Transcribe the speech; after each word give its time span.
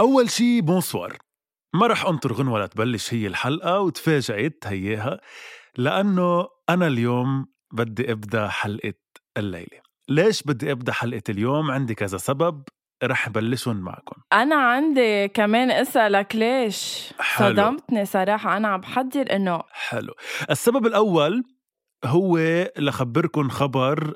أول 0.00 0.30
شي 0.30 0.60
بونسوار 0.60 1.16
ما 1.74 1.86
رح 1.86 2.06
أنطر 2.06 2.32
غنوة 2.32 2.64
لتبلش 2.64 3.14
هي 3.14 3.26
الحلقة 3.26 3.80
وتفاجأت 3.80 4.64
هياها 4.66 5.20
لأنه 5.76 6.48
أنا 6.68 6.86
اليوم 6.86 7.46
بدي 7.72 8.12
أبدأ 8.12 8.48
حلقة 8.48 8.94
الليلة. 9.36 9.84
ليش 10.08 10.42
بدي 10.42 10.72
أبدأ 10.72 10.92
حلقة 10.92 11.22
اليوم؟ 11.28 11.70
عندي 11.70 11.94
كذا 11.94 12.18
سبب 12.18 12.62
رح 13.04 13.28
بلشهم 13.28 13.76
معكم. 13.76 14.22
أنا 14.32 14.56
عندي 14.56 15.28
كمان 15.28 15.70
أسألك 15.70 16.36
ليش؟ 16.36 17.12
حلو. 17.20 17.48
صدمتني 17.48 18.04
صراحة 18.04 18.56
أنا 18.56 18.68
عم 18.68 18.80
بحضر 18.80 19.36
إنه 19.36 19.62
حلو. 19.70 20.14
السبب 20.50 20.86
الأول 20.86 21.44
هو 22.06 22.38
لخبركم 22.78 23.48
خبر 23.48 24.14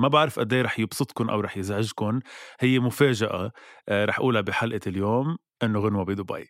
ما 0.00 0.08
بعرف 0.08 0.38
قد 0.38 0.52
إيه 0.52 0.62
رح 0.62 0.78
يبسطكم 0.78 1.30
أو 1.30 1.40
رح 1.40 1.56
يزعجكم 1.56 2.20
هي 2.60 2.78
مفاجأة 2.78 3.52
آه، 3.88 4.04
رح 4.04 4.18
أقولها 4.18 4.40
بحلقة 4.40 4.80
اليوم 4.86 5.38
إنه 5.62 5.80
غنوة 5.80 6.04
بدبي. 6.04 6.46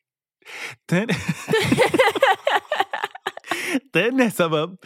تاني 0.88 1.12
تاني 3.92 4.30
سبب 4.30 4.76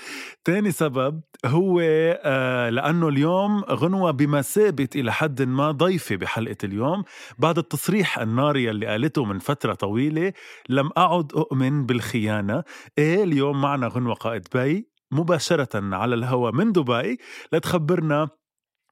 تاني 0.45 0.71
سبب 0.73 1.21
هو 1.47 1.81
آه 2.25 2.71
لأنه 2.71 3.09
اليوم 3.09 3.61
غنوة 3.65 4.11
بمثابة 4.11 4.89
إلى 4.97 5.13
حد 5.13 5.43
ما 5.43 5.71
ضيفة 5.71 6.17
بحلقة 6.17 6.57
اليوم. 6.65 7.05
بعد 7.39 7.59
التصريح 7.59 8.19
الناري 8.19 8.71
اللي 8.71 8.87
قالته 8.87 9.25
من 9.25 9.39
فترة 9.39 9.75
طويلة 9.75 10.33
لم 10.69 10.91
أعد 10.99 11.33
أؤمن 11.33 11.87
بالخيانة. 11.87 12.65
إيه 12.99 13.25
اليوم 13.25 13.61
معنا 13.63 13.87
غنوة 13.89 14.15
قائد 14.15 14.49
بي. 14.55 14.92
مباشرة 15.13 15.95
على 15.97 16.15
الهواء 16.15 16.53
من 16.53 16.73
دبي 16.73 17.19
لتخبرنا 17.53 18.29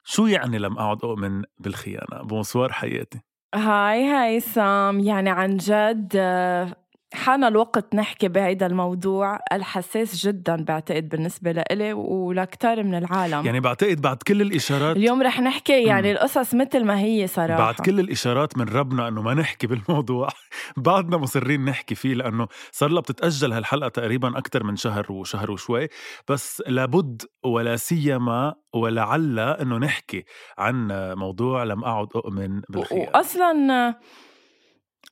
شو 0.05 0.27
يعني 0.27 0.59
لم 0.59 0.79
أعد 0.79 1.05
أؤمن 1.05 1.43
بالخيانة. 1.59 2.23
بونسوار 2.23 2.73
حياتي. 2.73 3.21
هاي 3.55 4.05
هيثم 4.15 4.99
يعني 5.01 5.31
عن 5.31 5.57
جد 5.57 6.13
آه، 6.17 6.77
حان 7.15 7.45
الوقت 7.45 7.95
نحكي 7.95 8.29
بهيدا 8.29 8.67
الموضوع 8.67 9.39
الحساس 9.53 10.27
جدا 10.27 10.65
بعتقد 10.65 11.09
بالنسبة 11.09 11.53
لإلي 11.53 11.93
ولكتار 11.93 12.83
من 12.83 12.95
العالم. 12.95 13.47
يعني 13.47 13.61
بعتقد 13.61 14.01
بعد 14.01 14.17
كل 14.17 14.43
الإشارات 14.43 14.97
اليوم 14.97 15.23
رح 15.23 15.41
نحكي 15.41 15.83
يعني 15.83 16.11
مم. 16.11 16.17
القصص 16.17 16.55
مثل 16.55 16.85
ما 16.85 17.01
هي 17.01 17.27
صراحة. 17.27 17.59
بعد 17.59 17.75
كل 17.75 18.01
الإشارات 18.01 18.59
من 18.59 18.69
ربنا 18.69 19.09
أنه 19.09 19.23
ما 19.23 19.35
نحكي 19.35 19.67
بالموضوع. 19.67 20.29
بعدنا 20.77 21.17
مصرين 21.17 21.65
نحكي 21.65 21.95
فيه 21.95 22.15
لأنه 22.15 22.49
صار 22.73 22.91
لها 22.91 23.01
بتتأجل 23.01 23.53
هالحلقة 23.53 23.89
تقريبا 23.89 24.39
أكثر 24.39 24.65
من 24.65 24.77
شهر 24.77 25.13
وشهر 25.13 25.51
وشوي. 25.51 25.89
بس 26.29 26.63
لابد 26.67 27.23
ولا 27.45 27.77
سيما 27.77 28.55
ولعل 28.75 29.39
أنه 29.39 29.79
نحكي 29.79 30.25
عن 30.59 30.89
موضوع 31.17 31.65
لم 31.65 31.85
أعد 31.85 32.09
أؤمن 32.17 32.61
بالخيانة 32.69 33.11
واصلا 33.15 33.95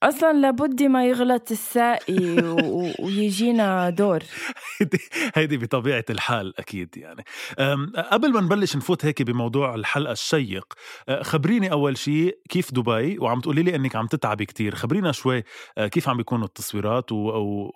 أصلا 0.03 0.33
لابد 0.33 0.83
ما 0.83 1.07
يغلط 1.07 1.51
السائي 1.51 2.39
و- 2.43 2.93
ويجينا 2.99 3.91
دور. 3.91 4.19
هيدي 4.81 4.99
هيدي 5.35 5.57
بطبيعة 5.57 6.05
الحال 6.11 6.59
أكيد 6.61 6.97
يعني. 6.97 7.25
قبل 8.11 8.33
ما 8.33 8.41
نبلش 8.41 8.77
نفوت 8.77 9.05
هيك 9.05 9.23
بموضوع 9.23 9.75
الحلقة 9.75 10.13
الشيق 10.13 10.65
خبريني 11.23 11.73
أول 11.73 11.97
شيء 11.99 12.39
كيف 12.51 12.73
دبي؟ 12.75 13.19
وعم 13.19 13.41
تقولي 13.41 13.63
لي 13.63 13.77
أنك 13.77 13.97
عم 13.97 14.07
تتعبي 14.07 14.47
كتير. 14.47 14.75
خبرينا 14.75 15.13
شوي 15.13 15.45
كيف 15.79 16.09
عم 16.09 16.17
بيكونوا 16.17 16.47
التصويرات؟ 16.47 17.13
و- 17.13 17.17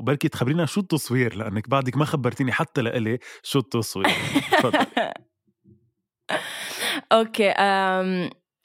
وبركي 0.01 0.29
تخبرينا 0.29 0.67
شو 0.67 0.81
التصوير؟ 0.81 1.35
لأنك 1.37 1.69
بعدك 1.69 1.97
ما 1.97 2.05
خبرتيني 2.05 2.53
حتى 2.53 2.83
لإلي 2.83 3.19
شو 3.43 3.59
التصوير. 3.59 4.07
أوكي 7.13 7.51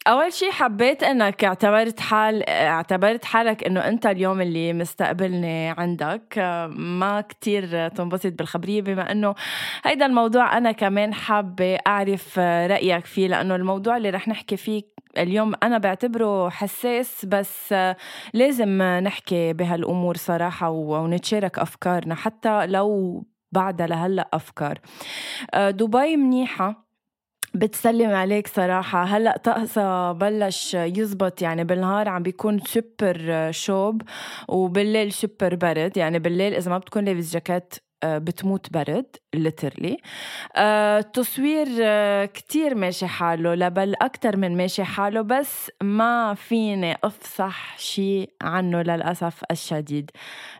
أول 0.07 0.33
شيء 0.33 0.51
حبيت 0.51 1.03
إنك 1.03 1.43
اعتبرت 1.43 1.99
حال 1.99 2.49
اعتبرت 2.49 3.25
حالك 3.25 3.63
إنه 3.63 3.79
أنت 3.87 4.05
اليوم 4.05 4.41
اللي 4.41 4.73
مستقبلني 4.73 5.69
عندك. 5.69 6.33
ما 6.75 7.21
كتير 7.21 7.87
تنبسط 7.87 8.33
بالخبرية 8.33 8.81
بما 8.81 9.11
إنه 9.11 9.35
هيدا 9.85 10.05
الموضوع 10.05 10.57
أنا 10.57 10.71
كمان 10.71 11.13
حابة 11.13 11.75
أعرف 11.87 12.39
رأيك 12.39 13.05
فيه 13.05 13.27
لأنه 13.27 13.55
الموضوع 13.55 13.97
اللي 13.97 14.09
رح 14.09 14.27
نحكي 14.27 14.57
فيه 14.57 14.83
اليوم 15.17 15.53
أنا 15.63 15.77
بعتبره 15.77 16.49
حساس 16.49 17.25
بس 17.25 17.75
لازم 18.33 18.81
نحكي 18.81 19.53
بهالأمور 19.53 20.17
صراحة 20.17 20.69
ونتشارك 20.69 21.59
أفكارنا 21.59 22.15
حتى 22.15 22.65
لو 22.67 23.23
بعدها 23.51 23.87
لهلأ 23.87 24.29
أفكار. 24.33 24.79
أه، 25.53 25.69
دبي 25.69 26.17
منيحة. 26.17 26.86
بتسلم 27.57 28.09
عليك 28.11 28.47
صراحة. 28.47 29.03
هلأ 29.03 29.37
طقسها 29.37 30.11
بلش 30.11 30.73
يزبط 30.73 31.41
يعني 31.41 31.63
بالنهار 31.63 32.09
عم 32.09 32.23
بيكون 32.23 32.59
سوبر 32.59 33.51
شوب 33.51 34.01
وبالليل 34.47 35.11
سوبر 35.11 35.55
برد. 35.55 35.97
يعني 35.97 36.19
بالليل 36.19 36.53
إذا 36.53 36.71
ما 36.71 36.77
بتكون 36.77 37.05
لابس 37.05 37.33
جاكيت 37.33 37.75
بتموت 38.05 38.73
برد 38.73 39.05
literally 39.33 39.97
التصوير 40.57 41.67
آه، 41.81 42.25
كتير 42.25 42.75
ماشي 42.75 43.07
حاله 43.07 43.55
لبل 43.55 43.95
أكتر 44.01 44.37
من 44.37 44.57
ماشي 44.57 44.83
حاله 44.83 45.21
بس 45.21 45.71
ما 45.83 46.33
فيني 46.33 46.97
أفصح 47.03 47.79
شي 47.79 48.27
عنه 48.41 48.81
للأسف 48.81 49.41
الشديد. 49.51 50.11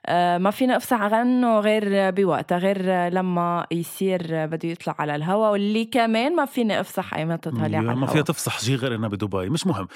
آه، 0.06 0.38
ما 0.38 0.52
فيني 0.52 0.78
أفصح 0.78 1.02
عنه 1.02 1.60
غير 1.60 2.12
بوقتها 2.12 2.58
غير 2.58 3.10
لما 3.10 3.66
يصير 3.72 4.46
بده 4.46 4.70
يطلع 4.70 4.96
على 5.00 5.16
الهواء 5.16 5.52
واللي 5.52 5.86
كمان 5.86 6.36
ما 6.36 6.46
فيني 6.46 6.80
أفصح 6.80 7.14
أيمتى 7.14 7.52
طالع 7.52 7.78
على 7.78 7.96
ما 7.96 8.08
فيها 8.08 8.22
تفصح 8.22 8.60
شي 8.60 8.76
غير 8.76 8.96
إنها 8.96 9.10
بدبي 9.10 9.50
مش 9.50 9.68
مهم. 9.68 9.88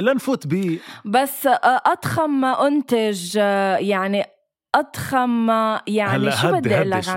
لنفوت 0.00 0.46
ب 0.46 0.78
بس 1.04 1.46
آه، 1.46 1.82
أضخم 1.86 2.30
منتج 2.30 3.38
آه، 3.38 3.76
يعني 3.76 4.24
أضخم 4.74 5.50
يعني 5.86 6.30
شو 6.30 6.52
بدي 6.52 6.74
هدي 6.74 6.88
لك 6.88 7.08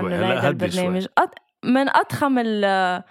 هدي 0.44 0.70
شوي. 0.70 0.80
البرنامج. 0.82 1.06
من 1.64 1.88
أضخم 1.96 2.38
ال- 2.38 3.02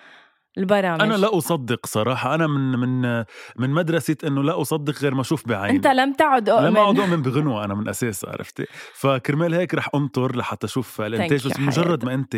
البرامج. 0.57 1.01
أنا 1.01 1.13
لا 1.13 1.38
أصدق 1.38 1.85
صراحة. 1.85 2.35
أنا 2.35 2.47
من 2.47 2.72
من 2.79 3.23
من 3.57 3.69
مدرسة 3.69 4.16
إنه 4.23 4.44
لا 4.44 4.62
أصدق 4.62 5.01
غير 5.01 5.15
ما 5.15 5.21
أشوف 5.21 5.48
بعيني. 5.48 5.77
أنت 5.77 5.88
لم 5.88 6.13
تعد 6.13 6.50
أؤمن. 6.50 6.68
لما 6.68 6.80
اقعد 6.80 7.00
أؤمن 7.00 7.21
بغنوة 7.21 7.65
أنا 7.65 7.74
من 7.74 7.89
أساس 7.89 8.25
عرفتي؟ 8.25 8.65
فكرمال 8.94 9.54
هيك 9.54 9.74
رح 9.74 9.89
أنطر 9.95 10.36
لحتى 10.36 10.68
أشوف 10.68 11.01
الانتاج 11.01 11.48
بس 11.48 11.59
مجرد. 11.59 12.06
ما 12.06 12.13
أنت 12.13 12.36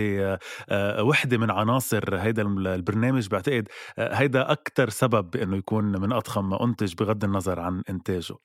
آه، 0.70 1.04
وحدة 1.04 1.38
من 1.38 1.52
عناصر 1.52 2.18
هيدا 2.18 2.42
البرنامج 2.42 3.28
بعتقد 3.28 3.68
آه، 4.00 4.16
هيدا 4.16 4.52
أكثر 4.52 4.90
سبب 4.90 5.32
بإنه 5.32 5.58
يكون 5.58 6.02
من 6.02 6.14
أضخم 6.14 6.50
ما 6.50 6.64
أنتج 6.64 6.94
بغض 6.94 7.24
النظر 7.24 7.60
عن 7.60 7.84
إنتاجه. 7.90 8.36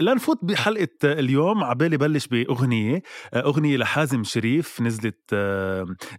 لنفوت 0.00 0.38
بحلقة 0.42 0.88
اليوم. 1.04 1.64
عبالي 1.64 1.96
بلش 1.96 2.26
بأغنية 2.26 3.02
آه، 3.34 3.40
أغنية 3.40 3.76
لحازم 3.76 4.24
شريف. 4.24 4.80
نزلت 4.82 5.34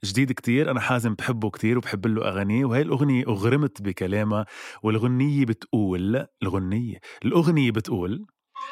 جديد 0.06 0.32
كتير. 0.32 0.72
أنا 0.72 0.80
حازم 0.80 1.14
بحبه 1.14 1.50
كتير 1.50 1.78
وبحب 1.78 2.08
له 2.08 2.30
يعني 2.50 2.66
وهي 2.66 2.82
الأغنية 2.82 3.24
أغرمت 3.28 3.82
بكلامها 3.82 4.46
والغنية 4.84 5.46
بتقول 5.46 6.28
الغنية 6.44 6.98
الأغنية 7.26 7.72
بتقول 7.72 8.26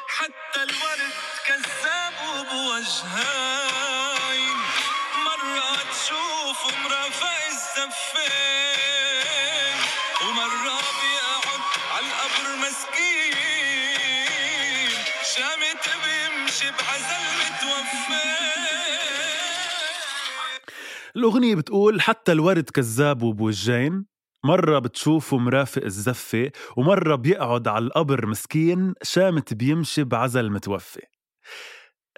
حتى 0.08 0.62
الورد 0.62 1.12
كذاب 1.46 2.12
وبوجهين 2.30 3.76
مرة 5.26 5.70
تشوف 5.92 6.60
مرافق 6.84 7.36
الزفين 7.52 8.96
ومرة 10.22 10.78
بيقعد 10.98 11.62
على 11.92 12.06
القبر 12.06 12.46
مسكين. 12.62 13.36
شامت 15.34 15.84
بيمشي 16.04 16.68
بعزل 16.70 17.24
متوفي. 17.40 18.25
الأغنية 21.16 21.54
بتقول 21.54 22.00
حتى 22.00 22.32
الورد 22.32 22.70
كذاب 22.70 23.22
وبوجين 23.22 24.06
مرة 24.44 24.78
بتشوفه 24.78 25.36
مرافق 25.38 25.82
الزفة 25.82 26.50
ومرة 26.76 27.14
بيقعد 27.14 27.68
على 27.68 27.84
القبر 27.84 28.26
مسكين 28.26 28.94
شامت 29.02 29.54
بيمشي 29.54 30.04
بعزل 30.04 30.50
متوفي. 30.50 31.00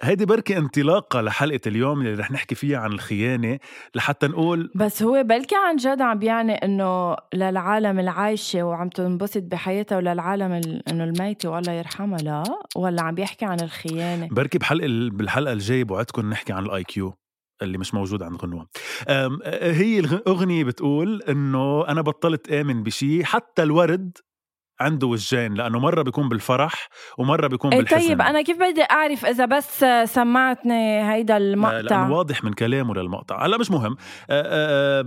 هيدي 0.01 0.25
بركي 0.25 0.57
انطلاقة 0.57 1.21
لحلقة 1.21 1.59
اليوم 1.67 2.01
اللي 2.01 2.13
رح 2.13 2.31
نحكي 2.31 2.55
فيها 2.55 2.77
عن 2.77 2.91
الخيانة 2.91 3.59
لحتى 3.95 4.27
نقول 4.27 4.71
بس 4.75 5.03
هو 5.03 5.23
بلكي 5.23 5.55
عن 5.67 5.75
جد 5.75 6.01
عم 6.01 6.19
بيعني 6.19 6.53
إنه 6.53 7.15
للعالم 7.33 7.99
العايشة 7.99 8.63
وعم 8.63 8.89
تنبسط 8.89 9.43
بحياتها 9.43 9.97
وللعالم 9.97 10.51
ال- 10.51 10.89
إنه 10.89 11.03
الميتة 11.03 11.49
والله 11.49 11.71
يرحمها 11.73 12.17
لا؟ 12.19 12.43
ولا 12.75 13.01
عم 13.01 13.15
بيحكي 13.15 13.45
عن 13.45 13.59
الخيانة؟ 13.59 14.27
بركي 14.31 14.57
بحلقة 14.57 14.87
بالحلقة 15.11 15.53
الجاية 15.53 15.83
بوعدكم 15.83 16.29
نحكي 16.29 16.53
عن 16.53 16.65
ال 16.65 16.83
IQ 16.83 17.13
اللي 17.61 17.77
مش 17.77 17.93
موجود 17.93 18.23
عند 18.23 18.35
غنوة. 18.41 18.67
هي 19.53 19.99
الأغنية 19.99 20.63
بتقول 20.63 21.21
إنه 21.21 21.87
أنا 21.87 22.01
بطلت 22.01 22.51
آمن 22.51 22.83
بشي 22.83 23.25
حتى 23.25 23.63
الورد 23.63 24.17
عنده 24.79 25.07
وجهين 25.07 25.53
لأنه 25.53 25.79
مرة 25.79 26.01
بيكون 26.01 26.29
بالفرح 26.29 26.89
ومرة 27.17 27.47
بيكون 27.47 27.73
إيه 27.73 27.79
بالحزن. 27.79 28.07
طيب 28.07 28.21
أنا 28.21 28.41
كيف 28.41 28.57
بدي 28.59 28.83
أعرف 28.83 29.25
إذا 29.25 29.45
بس 29.45 29.85
سمعتني 30.05 31.11
هيدا 31.11 31.39
لأنه 31.39 31.53
المقطع؟ 31.53 32.09
واضح 32.09 32.43
من 32.43 32.53
كلامه 32.53 32.93
للمقطع. 32.93 33.45
هلا 33.45 33.57
مش 33.57 33.71
مهم. 33.71 33.95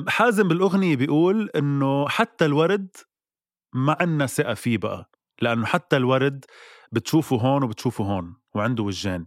حازم 0.08 0.48
بالأغنية 0.48 0.96
بيقول 0.96 1.50
إنه 1.56 2.08
حتى 2.08 2.44
الورد 2.44 2.96
ما 3.74 3.96
عنا 4.00 4.26
ثقة 4.26 4.54
فيه 4.54 4.78
بقى 4.78 5.10
لأنه 5.40 5.66
حتى 5.66 5.96
الورد 5.96 6.44
بتشوفه 6.92 7.36
هون 7.36 7.62
وبتشوفه 7.62 8.04
هون 8.04 8.36
وعنده 8.54 8.82
وجهين. 8.82 9.24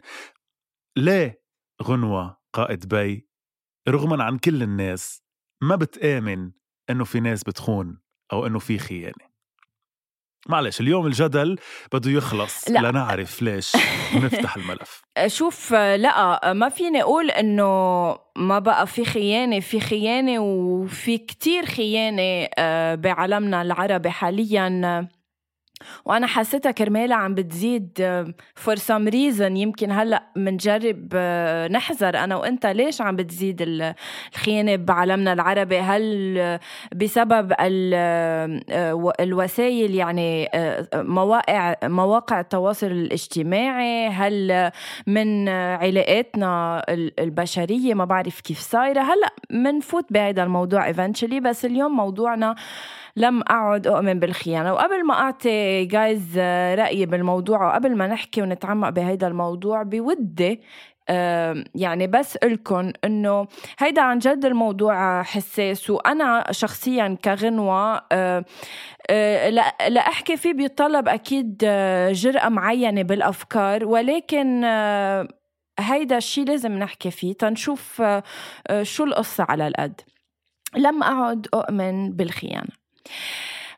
ليه 0.98 1.42
غنوة 1.84 2.38
قائد 2.56 2.88
بي 2.88 3.28
رغما 3.90 4.24
عن 4.24 4.38
كل 4.38 4.64
الناس 4.64 5.24
ما 5.62 5.76
بتآمن 5.76 6.52
إنه 6.90 7.04
في 7.04 7.20
ناس 7.20 7.44
بتخون 7.44 7.98
أو 8.34 8.48
إنه 8.48 8.60
في 8.60 8.78
خيانة. 8.78 9.36
معلش 10.50 10.82
اليوم 10.82 11.08
الجدل 11.08 11.58
بده 11.94 12.12
يخلص 12.12 12.70
لا. 12.70 12.80
لنعرف 12.80 13.42
ليش 13.42 13.76
نفتح 14.16 14.56
الملف. 14.56 15.02
شوف 15.38 15.74
لا 15.74 16.54
ما 16.54 16.70
فيني 16.70 17.02
أقول 17.02 17.32
إنه 17.32 17.64
ما 18.38 18.60
بقى 18.60 18.88
في 18.88 19.06
خيانة 19.06 19.60
في 19.60 19.80
خيانة 19.80 20.40
وفي 20.40 21.18
كتير 21.18 21.66
خيانة 21.66 22.50
آه، 22.58 22.96
بعالمنا 22.96 23.62
العربي 23.62 24.10
حاليا. 24.10 25.08
وأنا 26.06 26.28
حسيتها 26.28 26.72
كرمالها 26.72 27.18
عم 27.18 27.36
بتزيد 27.36 27.90
فور 28.56 28.76
سم 28.76 29.08
ريزن 29.08 29.58
يمكن 29.58 29.92
هلأ 29.92 30.24
بنجرب 30.36 31.10
آه، 31.14 31.68
نحذر 31.68 32.18
أنا 32.18 32.36
وأنت 32.36 32.66
ليش 32.66 33.02
عم 33.02 33.16
بتزيد 33.16 33.62
ال- 33.62 33.94
الخيانة 34.34 34.76
بعالمنا 34.76 35.34
العربي؟ 35.34 35.80
هل 35.80 36.36
آه، 36.38 36.60
بسبب 36.96 37.54
آه، 37.60 38.62
الوسائل 39.20 39.96
يعني 39.96 40.50
مواقع 40.96 41.76
مواقع 41.84 42.40
التواصل 42.40 42.88
الاجتماعي؟ 42.88 44.08
هل 44.08 44.72
من 45.08 45.50
علاقاتنا 45.50 46.84
ال- 46.90 47.20
البشرية؟ 47.20 47.94
ما 47.94 48.06
بعرف 48.06 48.42
كيف 48.42 48.60
صايرة. 48.60 49.02
هلأ 49.02 49.34
منفوت 49.50 50.06
بهذا 50.10 50.44
الموضوع 50.44 50.94
eventually 50.94 51.34
بس 51.42 51.66
اليوم 51.66 51.92
موضوعنا 51.98 52.56
لم 53.18 53.44
أعد 53.50 53.88
أؤمن 53.88 54.20
بالخيانة. 54.20 54.74
وقبل 54.74 55.06
ما 55.06 55.14
أعطي 55.14 55.86
جايز 55.86 56.38
رأيي 56.80 57.06
بالموضوع 57.06 57.68
وقبل 57.68 57.96
ما 57.98 58.08
نحكي 58.08 58.42
ونتعمق 58.42 58.90
بهيدا 58.90 59.28
الموضوع 59.28 59.84
بودي 59.84 60.62
يعني 61.76 62.08
بس 62.08 62.38
لكم 62.44 62.92
إنه 63.06 63.48
هيدا 63.80 64.02
عن 64.02 64.20
جد 64.20 64.46
الموضوع 64.46 65.24
حساس. 65.24 65.90
وأنا 65.90 66.52
شخصيا 66.52 67.18
كغنوة 67.26 68.02
آه، 68.12 68.46
آه، 69.10 69.50
لا 69.50 69.76
لا 69.90 70.02
احكي 70.02 70.38
فيه 70.38 70.54
بيتطلب 70.54 71.08
أكيد 71.08 71.62
آه، 71.66 72.12
جرأة 72.12 72.50
معينة 72.50 73.02
بالأفكار. 73.02 73.86
ولكن 73.86 74.64
هيدا 75.80 76.18
الشيء 76.18 76.46
لازم 76.46 76.72
نحكي 76.72 77.12
فيه. 77.12 77.34
تنشوف 77.34 78.04
شو 78.82 79.04
القصة 79.04 79.46
على 79.50 79.68
القد. 79.68 80.02
لم 80.76 81.04
أعد 81.04 81.48
أؤمن 81.54 82.12
بالخيانة. 82.12 82.85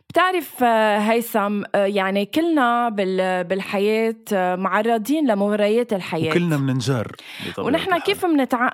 بتعرف 0.10 0.64
آه، 0.64 0.98
هيثم 0.98 1.64
آه، 1.76 1.86
يعني 1.86 2.26
كلنا 2.26 2.90
بال- 2.90 3.44
بالحياة 3.44 4.16
آه، 4.34 4.56
معرضين 4.56 5.32
لمغريات 5.32 5.94
الحياة. 5.94 6.32
وكلنا 6.32 6.58
بطبيعة 7.48 7.68
ونحن. 7.68 7.98
كيف 8.00 8.26
منتع 8.26 8.70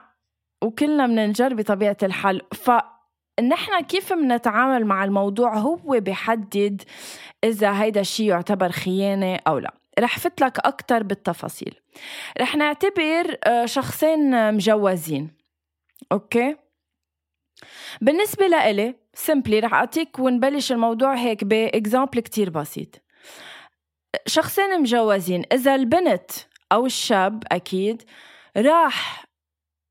وكلنا 0.64 1.08
بننجر 1.08 1.54
بطبيعة 1.54 1.98
الحال. 2.04 2.42
فنحن 2.54 3.82
كيف 3.84 4.14
منتعامل 4.14 4.86
مع 4.86 5.04
الموضوع 5.04 5.58
هو 5.58 6.00
بحدد 6.00 6.82
إذا 7.44 7.82
هيدا 7.82 8.02
الشيء 8.02 8.28
يعتبر 8.28 8.72
خيانة 8.72 9.40
أو 9.48 9.60
لا. 9.60 9.74
رح 10.00 10.20
فت 10.20 10.42
لك 10.42 10.60
أكتر 10.60 11.04
بالتفاصيل. 11.04 11.76
رح 12.42 12.56
نعتبر 12.56 13.38
شخصين 13.66 14.54
مجوزين. 14.54 15.32
okay؟ 16.12 16.56
بالنسبة 18.02 18.48
لإلي 18.48 18.96
simply 19.14 19.60
رح 19.60 19.74
أعطيك 19.74 20.20
ونبلش 20.20 20.72
الموضوع 20.72 21.16
هيك 21.16 21.44
ب 21.44 21.53
example 21.53 22.20
كتير 22.20 22.50
بسيط. 22.50 23.02
شخصين 24.28 24.82
مجوزين 24.82 25.44
إذا 25.52 25.76
البنت 25.76 26.32
أو 26.72 26.86
الشاب 26.86 27.44
أكيد 27.52 28.04
راح 28.58 29.26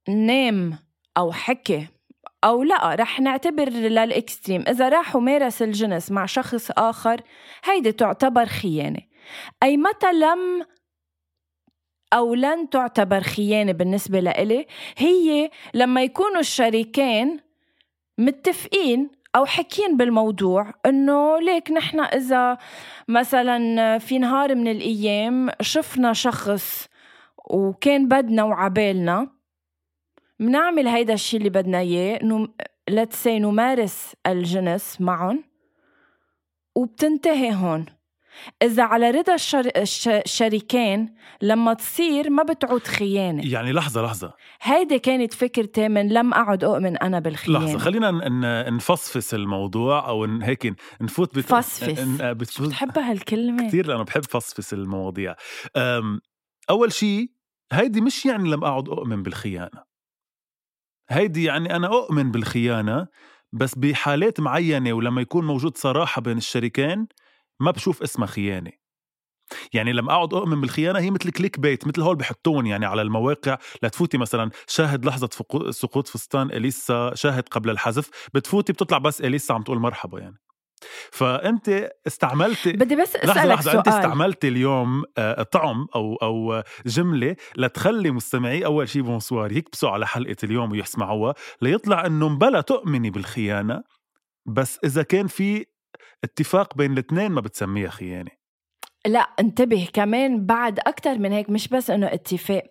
نام 0.08 0.78
أو 1.16 1.32
حكي 1.32 1.88
أو 2.44 2.62
لا 2.62 2.94
رح 2.94 3.20
نعتبر 3.20 3.68
لل 3.68 3.88
extreme. 3.88 4.64
إذا 4.68 4.88
راح 4.88 5.16
ومارس 5.16 5.62
الجنس 5.62 6.10
مع 6.10 6.26
شخص 6.26 6.70
آخر 6.70 7.22
هيدي 7.64 7.92
تعتبر 7.92 8.46
خيانة. 8.46 9.00
أي 9.62 9.76
متى 9.76 10.12
لم 10.12 10.66
أو 12.12 12.34
لن 12.34 12.70
تعتبر 12.70 13.20
خيانة 13.20 13.72
بالنسبة 13.72 14.20
لإلي 14.20 14.66
هي 14.96 15.50
لما 15.74 16.02
يكونوا 16.02 16.40
الشريكين 16.40 17.40
متفقين 18.18 19.10
أو 19.36 19.44
حكين 19.44 19.96
بالموضوع 19.96 20.74
إنه 20.86 21.40
ليك 21.40 21.70
نحن 21.70 22.00
إذا 22.00 22.58
مثلا 23.08 23.98
في 23.98 24.18
نهار 24.18 24.54
من 24.54 24.68
الأيام 24.68 25.50
شفنا 25.60 26.12
شخص 26.12 26.88
وكان 27.50 28.08
بدنا 28.08 28.44
وعبالنا 28.44 29.28
منعمل 30.38 30.88
هيدا 30.88 31.14
الشيء 31.14 31.38
اللي 31.38 31.50
بدنا 31.50 31.80
إنه 32.22 32.48
let's 32.90 33.24
say 33.24 33.28
نمارس 33.28 34.16
الجنس 34.26 35.00
معهم 35.00 35.44
وبتنتهي 36.74 37.54
هون. 37.54 37.86
إذا 38.62 38.82
على 38.82 39.10
رضا 39.10 39.34
الشر... 39.34 39.70
الش... 39.76 40.08
الشريكين 40.08 41.14
لما 41.42 41.74
تصير 41.74 42.30
ما 42.30 42.42
بتعود 42.42 42.86
خيانة. 42.86 43.52
يعني 43.52 43.72
لحظة 43.72 44.02
لحظة. 44.02 44.32
هيدي 44.62 44.98
كانت 44.98 45.34
فكرتي 45.34 45.88
من 45.88 46.08
لم 46.08 46.34
أعد 46.34 46.64
أؤمن 46.64 46.96
أنا 46.96 47.18
بالخيانة. 47.20 47.64
لحظة 47.64 47.78
خلينا 47.78 48.10
ن- 48.10 48.74
نفصفص 48.74 49.34
الموضوع 49.34 50.08
أو 50.08 50.26
ن- 50.26 50.42
هيك 50.42 50.74
نفوت 51.00 51.34
بت... 51.38 51.44
فصفص. 51.44 51.98
ن- 52.00 52.34
بتفوت 52.34 52.68
بتحب 52.68 52.98
هالكلمة؟ 52.98 53.68
كثير 53.68 53.86
لأنه 53.86 54.02
بحب 54.02 54.24
فصفص 54.24 54.72
المواضيع. 54.72 55.34
أم، 55.76 56.20
أول 56.70 56.92
شيء 56.92 57.30
هيدي 57.72 58.00
مش 58.00 58.26
يعني 58.26 58.50
لم 58.50 58.64
أعد 58.64 58.88
أؤمن 58.88 59.22
بالخيانة. 59.22 59.92
هيدي 61.10 61.44
يعني 61.44 61.76
أنا 61.76 61.86
أؤمن 61.86 62.30
بالخيانة 62.30 63.06
بس 63.52 63.74
بحالات 63.74 64.40
معينة 64.40 64.92
ولما 64.92 65.20
يكون 65.20 65.44
موجود 65.46 65.76
صراحة 65.76 66.22
بين 66.22 66.36
الشريكين 66.36 67.06
ما 67.62 67.70
بشوف 67.70 68.02
اسمها 68.02 68.26
خيانة. 68.26 68.70
يعني 69.72 69.92
لما 69.92 70.12
اقعد 70.12 70.34
أؤمن 70.34 70.60
بالخيانة 70.60 70.98
هي 70.98 71.10
مثل 71.10 71.30
clickbait 71.30 71.86
مثل 71.86 72.00
هول 72.02 72.16
بحطون 72.16 72.66
يعني 72.66 72.86
على 72.86 73.02
المواقع. 73.02 73.58
لتفوتي 73.82 74.18
مثلا 74.18 74.50
شاهد 74.66 75.04
لحظة 75.04 75.28
سقوط 75.70 76.08
فستان 76.08 76.50
إليسا 76.50 77.14
شاهد 77.14 77.48
قبل 77.48 77.70
الحذف. 77.70 78.10
بتفوتي 78.34 78.72
بتطلع 78.72 78.98
بس 78.98 79.20
إليسا 79.20 79.52
عم 79.52 79.62
تقول 79.62 79.78
مرحبا 79.78 80.20
يعني. 80.20 80.36
فأنت 81.12 81.90
استعملتي 82.06 82.72
بدي 82.82 82.96
بس 82.96 83.16
لحظة 83.16 83.32
أسألك 83.32 83.46
لحظة 83.54 83.78
أنت 83.78 83.88
سؤال. 83.88 83.98
استعملتي 83.98 84.48
اليوم 84.48 85.04
آه، 85.18 85.42
طعم 85.42 85.86
أو 85.94 86.16
أو 86.22 86.62
جملة 86.86 87.36
لتخلي 87.56 88.10
مستمعي 88.10 88.64
أول 88.64 88.88
شي 88.88 89.00
bonsoir 89.02 89.52
يكبسوا 89.52 89.90
على 89.90 90.06
حلقة 90.06 90.36
اليوم 90.44 90.72
ويسمعوها 90.72 91.34
ليطلع 91.62 92.06
إنه 92.06 92.28
مبلا 92.28 92.60
تؤمني 92.60 93.10
بالخيانة 93.10 93.82
بس 94.46 94.78
إذا 94.84 95.02
كان 95.02 95.26
في 95.26 95.66
اتفاق 96.24 96.76
بين 96.76 96.92
الاثنين 96.92 97.30
ما 97.30 97.40
بتسميها 97.40 97.90
خيانة 97.90 98.30
لا 99.06 99.20
انتبه 99.40 99.88
كمان 99.92 100.46
بعد 100.46 100.78
أكتر 100.78 101.18
من 101.18 101.32
هيك 101.32 101.50
مش 101.50 101.68
بس 101.68 101.90
إنه 101.90 102.06
اتفاق. 102.06 102.64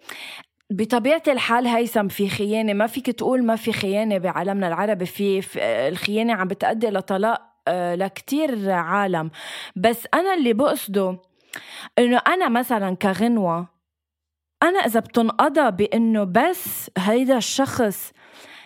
بطبيعة 0.71 1.23
الحال 1.27 1.67
هيثم 1.67 2.07
في 2.07 2.29
خيانة 2.29 2.73
ما 2.73 2.87
فيك 2.87 3.05
تقول 3.11 3.43
ما 3.45 3.55
في 3.55 3.73
خيانة 3.73 4.17
بعالمنا 4.17 4.67
العربي 4.67 5.05
في, 5.05 5.41
في 5.41 5.59
الخيانة 5.63 6.33
عم 6.33 6.47
بتأدي 6.47 6.87
لطلاق 6.87 7.41
آه، 7.67 7.95
لكتير 7.95 8.71
عالم. 8.71 9.31
بس 9.75 10.07
أنا 10.13 10.33
اللي 10.33 10.53
بقصده 10.53 11.17
إنه 11.99 12.17
أنا 12.17 12.49
مثلا 12.49 12.95
كغنوة 12.95 13.67
أنا 14.63 14.79
إذا 14.79 14.99
بتنقضى 14.99 15.71
بإنه 15.71 16.23
بس 16.23 16.91
هيدا 16.97 17.37
الشخص 17.37 18.11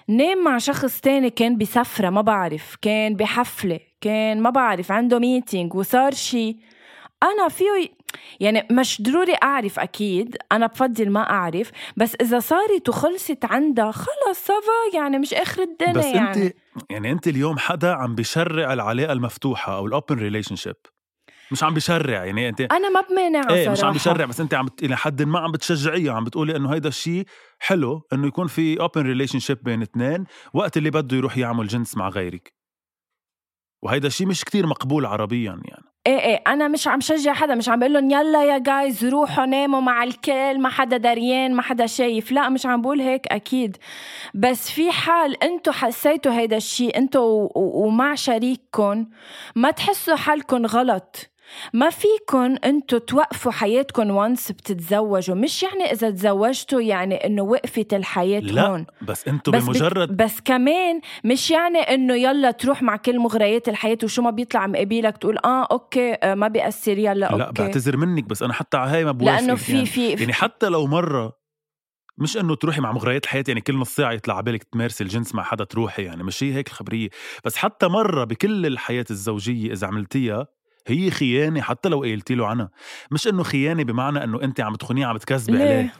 نام 0.08 0.44
مع 0.44 0.58
شخص 0.58 1.00
تاني 1.00 1.30
كان 1.30 1.58
بسفرة 1.58 2.10
ما 2.10 2.22
بعرف. 2.22 2.76
كان 2.82 3.16
بحفلة 3.16 3.80
كان 4.02 4.42
ما 4.42 4.50
بعرف 4.50 4.92
عنده 4.92 5.20
meeting 5.20 5.76
وصار 5.76 6.14
شي. 6.14 6.58
أنا 7.24 7.48
فيه 7.50 7.90
يعني 8.40 8.68
مش 8.72 9.02
ضروري 9.02 9.34
أعرف 9.44 9.80
أكيد 9.80 10.38
أنا 10.52 10.68
بفضل 10.68 11.10
ما 11.10 11.30
أعرف. 11.30 11.72
بس 11.98 12.16
إذا 12.22 12.40
صارت 12.40 12.90
وخلصت 12.90 13.46
عندها 13.46 13.92
خلص 13.92 14.46
ça 14.46 14.72
va 14.72 14.98
يعني 14.98 15.20
مش 15.20 15.34
آخر 15.34 15.62
الدنيا 15.62 15.94
بس 15.94 16.06
يعني 16.06 16.46
أنت 16.46 16.56
يعني. 16.90 17.12
أنت 17.12 17.28
اليوم 17.28 17.58
حدا 17.58 17.94
عم 17.94 18.16
بشرع 18.16 18.74
العلاقة 18.74 19.14
المفتوحة 19.14 19.78
أو 19.78 19.86
ال 19.86 20.16
open 20.16 20.56
relationship 20.56 20.76
مش 21.52 21.64
عم 21.64 21.74
بشرع 21.74 22.26
يعني 22.26 22.50
أنت 22.50 22.62
أنا 22.62 22.90
ما 22.90 23.02
بمانعها 23.02 23.54
إيه 23.54 23.70
مش 23.70 23.84
عم 23.84 23.94
بشرع 23.94 24.26
بس 24.26 24.40
أنت 24.40 24.54
عم. 24.54 24.68
إلى 24.84 24.98
حد 24.98 25.22
ما 25.22 25.40
عم 25.40 25.52
بتشجعيه 25.52 26.12
عم 26.12 26.24
بتقولي 26.24 26.56
إنه 26.56 26.74
هيدا 26.74 26.90
الشيء 26.90 27.26
حلو 27.60 28.02
إنه 28.14 28.28
يكون 28.28 28.48
في 28.48 28.80
open 28.80 29.02
relationship 29.02 29.64
بين 29.64 29.82
اثنين 29.82 30.26
وقت 30.54 30.78
اللي 30.78 30.90
بده 30.90 31.18
يروح 31.18 31.38
يعمل 31.38 31.68
جنس 31.68 31.98
مع 31.98 32.10
غيرك. 32.10 32.54
وهيدا 33.84 34.08
الشيء 34.08 34.28
مش 34.28 34.44
كتير 34.44 34.66
مقبول 34.68 35.06
عربيا 35.06 35.52
يعني. 35.66 35.86
إيه 36.08 36.20
إيه 36.20 36.42
أنا 36.48 36.68
مش 36.68 36.88
عم 36.88 37.00
شجع 37.00 37.34
حدا 37.34 37.56
مش 37.56 37.70
عم 37.70 37.80
بقول 37.80 37.94
لهم 37.94 38.12
يلا 38.12 38.44
يا 38.44 38.58
guys 38.58 39.06
روحوا 39.06 39.46
ناموا 39.46 39.82
مع 39.82 40.04
الكل 40.04 40.62
ما 40.62 40.70
حدا 40.70 40.98
دريان 40.98 41.56
ما 41.56 41.62
حدا 41.62 41.86
شايف. 41.86 42.32
لا 42.32 42.50
مش 42.50 42.66
عم 42.66 42.82
بقول 42.82 43.02
هيك 43.02 43.28
أكيد. 43.28 43.78
بس 44.34 44.72
في 44.72 44.92
حال 44.92 45.44
انتو 45.44 45.72
حسيتوا 45.72 46.32
هيدا 46.32 46.58
الشيء 46.58 46.98
انتو 46.98 47.50
ومع 47.56 48.16
شريككم 48.16 49.06
ما 49.56 49.72
تحسوا 49.72 50.16
حالكم 50.16 50.66
غلط. 50.66 51.35
ما 51.74 51.90
فيكن 51.90 52.58
انتو 52.58 52.98
توقفوا 52.98 53.52
حياتكم 53.52 54.12
و 54.12 54.20
once 54.20 54.52
بتتزوجوا 54.52 55.36
مش 55.36 55.64
يعني 55.64 55.84
إذا 55.84 56.10
تزوجتوا 56.10 56.82
يعني 56.82 57.16
إنه 57.16 57.42
وقفت 57.42 57.94
الحياة 57.94 58.40
لا 58.40 58.68
هون. 58.68 58.86
بس 59.02 59.28
أنتم 59.28 59.52
بس 59.52 59.64
بمجرد 59.64 60.10
بت... 60.10 60.24
بس 60.24 60.42
كمان 60.46 61.02
مش 61.24 61.52
يعني 61.52 61.80
إنه 61.80 62.16
يلا 62.16 62.52
تروح 62.52 62.82
مع 62.84 62.96
كل 62.96 63.20
مغريات 63.20 63.70
الحياة 63.70 63.98
وشو 64.04 64.22
ما 64.22 64.30
بيطلع 64.30 64.68
مقابلك 64.68 65.18
تقول 65.18 65.38
آه 65.38 65.68
okay 65.72 66.14
آه 66.14 66.36
ما 66.36 66.48
بيأثر 66.48 66.98
يلا 66.98 67.26
okay. 67.26 67.44
لا 67.44 67.52
بعتذر 67.52 67.98
منك 67.98 68.24
بس 68.24 68.44
أنا 68.44 68.54
حتى 68.54 68.78
على 68.78 68.92
هاي 68.92 69.06
ما 69.06 69.12
بوافق 69.12 69.40
لأنه 69.40 69.56
في 69.56 69.74
يعني, 69.74 69.86
في 69.86 70.10
يعني 70.10 70.34
حتى 70.34 70.70
لو 70.70 70.88
مرة 70.88 71.46
مش 72.18 72.38
إنه 72.38 72.56
تروحي 72.56 72.82
مع 72.82 72.92
مغريات 72.92 73.24
الحياة 73.24 73.44
يعني 73.48 73.62
كل 73.62 73.76
نص 73.76 73.96
ساعة 73.96 74.12
يطلع 74.12 74.38
عبالك 74.38 74.64
تمارسي 74.64 75.04
الجنس 75.04 75.36
مع 75.36 75.44
حدا 75.44 75.64
تروحي 75.64 76.04
يعني 76.04 76.24
مش 76.24 76.44
هي 76.44 76.54
هيك 76.54 76.68
الخبرية. 76.68 77.10
بس 77.46 77.56
حتى 77.56 77.88
مرة 77.88 78.24
بكل 78.24 78.66
الحياة 78.66 79.06
الزوجية 79.12 79.74
إذا 79.74 79.88
عملتيها 79.88 80.48
هي 80.88 81.12
خيانة 81.12 81.62
حتى 81.62 81.90
لو 81.90 82.00
قلتي 82.00 82.36
له 82.36 82.48
عنها. 82.48 82.70
مش 83.12 83.28
إنه 83.28 83.44
خيانة 83.44 83.84
بمعنى 83.84 84.24
إنه 84.24 84.42
انت 84.42 84.62
عم 84.62 84.76
تخونيه 84.76 85.06
عم 85.06 85.18
تكذبي 85.18 85.58
ليه؟ 85.58 85.64
عليه. 85.64 85.94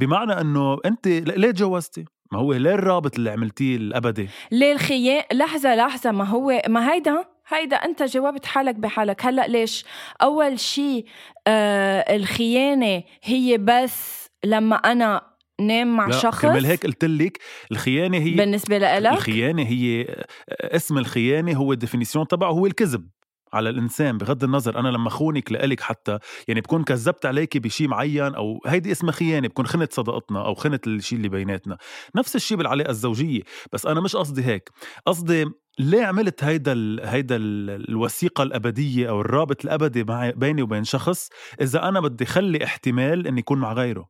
بمعنى 0.00 0.40
إنه 0.40 0.78
انت 0.86 1.08
ليه 1.08 1.50
تجوزتي 1.50 2.04
ما 2.32 2.38
هو 2.38 2.52
ليه 2.52 2.74
الرابط 2.74 3.16
اللي 3.16 3.30
عملتيه 3.30 3.76
الأبدي؟ 3.76 4.28
ليه 4.52 4.72
الخيان 4.72 5.22
لحظة 5.32 5.74
لحظة 5.74 6.10
ما 6.10 6.24
هو 6.24 6.62
ما 6.68 6.92
هيدا 6.92 7.24
هيدا 7.48 7.76
أنت 7.76 8.02
جاوبت 8.02 8.46
حالك 8.46 8.74
بحالك. 8.74 9.26
هلأ 9.26 9.46
ليش؟ 9.46 9.84
أول 10.22 10.60
شيء 10.60 11.04
آه 11.46 12.16
الخيانة 12.16 13.02
هي 13.22 13.58
بس 13.58 14.28
لما 14.44 14.76
أنا 14.76 15.22
نام 15.60 15.96
مع 15.96 16.06
لا 16.06 16.12
شخص؟ 16.12 16.42
كرمال 16.42 16.66
هيك 16.66 16.86
قلت 16.86 17.04
لك 17.04 17.38
الخيانة 17.72 18.18
هي 18.18 18.30
بالنسبة 18.30 18.78
لإلك؟ 18.78 19.12
الخيانة 19.12 19.62
هي 19.62 20.06
اسم 20.50 20.98
الخيانة 20.98 21.52
هو 21.52 21.72
الديفينيسيون 21.72 22.28
تبعه 22.28 22.50
هو 22.50 22.66
الكذب. 22.66 23.08
على 23.56 23.70
الإنسان 23.70 24.18
بغض 24.18 24.44
النظر 24.44 24.78
أنا 24.78 24.88
لما 24.88 25.10
خونك 25.10 25.52
لإلك 25.52 25.80
حتى 25.80 26.18
يعني 26.48 26.60
بكون 26.60 26.84
كذبت 26.84 27.26
عليكي 27.26 27.58
بشيء 27.58 27.88
معين 27.88 28.34
أو 28.34 28.60
هيدي 28.66 28.92
اسمها 28.92 29.12
خيانة 29.12 29.48
بكون 29.48 29.66
خنت 29.66 29.92
صداقتنا 29.92 30.46
أو 30.46 30.54
خنت 30.54 30.86
الشيء 30.86 31.16
اللي 31.18 31.28
بيناتنا. 31.28 31.78
نفس 32.14 32.36
الشيء 32.36 32.56
بالعلاقة 32.56 32.90
الزوجية 32.90 33.42
بس 33.72 33.86
أنا 33.86 34.00
مش 34.00 34.16
قصدي 34.16 34.44
هيك. 34.44 34.70
قصدي 35.06 35.46
ليه 35.78 36.04
عملت 36.04 36.44
هيدا 36.44 36.72
ال 36.72 37.00
هيدا 37.06 37.36
ال 37.36 37.70
الوثيقة 37.88 38.42
الأبدية 38.42 39.08
أو 39.08 39.20
الرابط 39.20 39.64
الأبدي 39.64 40.04
بيني 40.32 40.62
وبين 40.62 40.84
شخص 40.84 41.28
إذا 41.60 41.88
أنا 41.88 42.00
بدي 42.00 42.26
خلي 42.26 42.64
احتمال 42.64 43.26
إني 43.26 43.40
يكون 43.40 43.58
مع 43.58 43.72
غيره؟ 43.72 44.08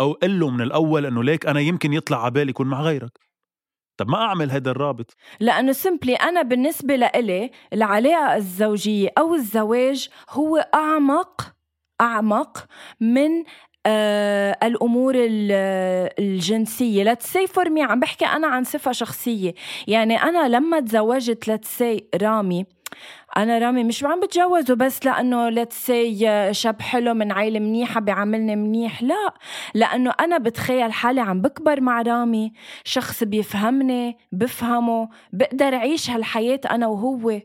أو 0.00 0.12
قل 0.12 0.40
له 0.40 0.50
من 0.50 0.60
الأول 0.60 1.06
إنه 1.06 1.24
ليك 1.24 1.46
أنا 1.46 1.60
يمكن 1.60 1.92
يطلع 1.92 2.22
على 2.22 2.30
بالي 2.30 2.50
يكون 2.50 2.66
مع 2.66 2.82
غيرك. 2.82 3.25
طب 3.96 4.08
ما 4.08 4.18
أعمل 4.18 4.50
هيدا 4.50 4.70
الرابط؟ 4.70 5.16
لأنه 5.40 5.72
سمبلي 5.72 6.14
أنا 6.14 6.42
بالنسبة 6.42 6.96
لإلي 6.96 7.50
العلاقة 7.72 8.36
الزوجية 8.36 9.08
أو 9.18 9.34
الزواج 9.34 10.08
هو 10.30 10.56
أعمق 10.74 11.54
أعمق 12.00 12.66
من 13.00 13.44
آه 13.86 14.58
الأمور 14.62 15.14
ال- 15.14 15.52
الجنسية. 16.18 17.04
لتسي 17.04 17.46
فور 17.46 17.70
مي 17.70 17.82
عم 17.82 18.00
بحكي 18.00 18.26
أنا 18.26 18.46
عن 18.46 18.64
صفة 18.64 18.92
شخصية. 18.92 19.54
يعني 19.86 20.22
أنا 20.22 20.48
لما 20.48 20.80
تزوجت 20.80 21.48
لتسي 21.48 22.04
رامي 22.22 22.66
أنا 23.36 23.58
رامي 23.58 23.84
مش 23.84 24.04
عم 24.04 24.20
بتجوزه 24.20 24.74
بس 24.74 25.06
لأنه 25.06 25.48
لتسي 25.48 26.54
شاب 26.54 26.82
حلو 26.82 27.14
من 27.14 27.32
عيلة 27.32 27.58
منيحة 27.60 28.00
بيعاملني 28.00 28.56
منيح. 28.56 29.02
لا 29.02 29.34
لأنه 29.74 30.12
أنا 30.20 30.38
بتخيل 30.38 30.92
حالي 30.92 31.20
عم 31.20 31.40
بكبر 31.42 31.80
مع 31.80 32.02
رامي. 32.02 32.52
شخص 32.84 33.24
بيفهمني 33.24 34.18
بفهمه 34.32 35.08
بقدر 35.32 35.74
أعيش 35.74 36.10
هالحياة 36.10 36.60
أنا 36.70 36.86
وهو. 36.86 37.40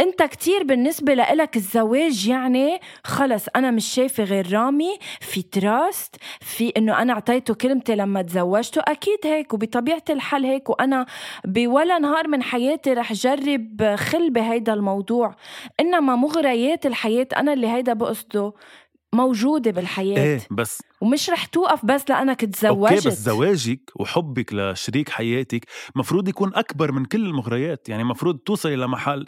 انت 0.00 0.22
كتير 0.22 0.62
بالنسبة 0.62 1.14
لإلك 1.14 1.56
الزواج 1.56 2.28
يعني 2.28 2.80
خلص 3.04 3.46
أنا 3.56 3.70
مش 3.70 3.86
شايفة 3.94 4.24
غير 4.24 4.52
رامي 4.52 4.98
في 5.20 5.42
تراست 5.42 6.16
في 6.40 6.72
إنه 6.76 7.02
أنا 7.02 7.12
أعطيته 7.12 7.54
كلمتي 7.54 7.94
لما 7.94 8.22
تزوجته 8.22 8.82
أكيد 8.88 9.18
هيك 9.24 9.54
وبطبيعة 9.54 10.02
الحال 10.10 10.44
هيك 10.44 10.70
وأنا 10.70 11.06
بولا 11.44 11.98
نهار 11.98 12.28
من 12.28 12.42
حياتي 12.42 12.92
رح 12.92 13.12
جرب 13.12 13.94
خل 13.96 14.30
بهيدا 14.30 14.72
الموضوع. 14.74 15.34
إنما 15.80 16.16
مغريات 16.16 16.86
الحياة 16.86 17.28
أنا 17.36 17.52
اللي 17.52 17.68
هيدا 17.68 17.92
بقصده. 17.92 18.52
موجودة 19.14 19.70
بالحياة. 19.70 20.18
إيه 20.18 20.40
بس 20.50 20.82
ومش 21.00 21.30
رح 21.30 21.44
توقف 21.44 21.86
بس 21.86 22.10
لأنك 22.10 22.44
تزوجت 22.44 22.92
okay 22.92 23.08
بس 23.08 23.20
زواجك 23.20 23.90
وحبك 23.96 24.54
لشريك 24.54 25.08
حياتك 25.08 25.64
مفروض 25.94 26.28
يكون 26.28 26.54
أكبر 26.54 26.92
من 26.92 27.04
كل 27.04 27.26
المغريات. 27.26 27.88
يعني 27.88 28.04
مفروض 28.04 28.38
توصلي 28.38 28.76
لمحل 28.76 29.24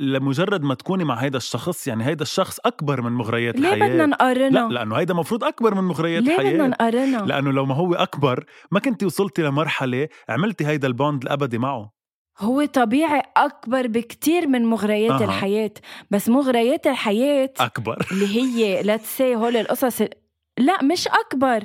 لمجرد 0.00 0.62
ما 0.62 0.74
تكوني 0.74 1.04
مع 1.04 1.14
هيدا 1.14 1.36
الشخص 1.36 1.86
يعني 1.86 2.04
هيدا 2.04 2.22
الشخص 2.22 2.58
أكبر 2.64 3.02
من 3.02 3.12
مغريات 3.12 3.56
ليه 3.56 3.74
الحياة. 3.74 3.88
بدنا 3.88 4.06
نقارنها؟ 4.06 4.68
لا 4.68 4.74
لأنه 4.74 4.96
هيدا 4.96 5.14
مفروض 5.14 5.44
أكبر 5.44 5.74
من 5.74 5.84
مغريات 5.84 6.22
ليه 6.22 6.36
بدنا 6.36 6.50
الحياة 6.50 6.66
نقارنها؟ 6.66 7.26
لأنه 7.26 7.52
لو 7.52 7.66
ما 7.66 7.74
هو 7.74 7.94
أكبر 7.94 8.44
ما 8.70 8.80
كنتي 8.80 9.06
وصلتي 9.06 9.42
لمرحلة 9.42 10.08
عملتي 10.28 10.66
هيدا 10.66 10.88
ال 10.88 10.95
bond 10.95 11.22
الابدي 11.22 11.58
معه. 11.58 11.97
هو 12.40 12.64
طبيعي 12.64 13.22
أكبر 13.36 13.86
بكتير 13.86 14.46
من 14.46 14.64
مغريات 14.64 15.22
أها. 15.22 15.24
الحياة. 15.24 15.70
بس 16.10 16.28
مغريات 16.28 16.86
الحياة 16.86 17.50
أكبر. 17.60 18.06
اللي 18.12 18.26
هي 18.36 18.82
let's 18.98 19.18
say 19.18 19.22
هول 19.22 19.56
القصص 19.56 20.00
ال- 20.00 20.10
لا 20.58 20.82
مش 20.84 21.08
أكبر. 21.08 21.62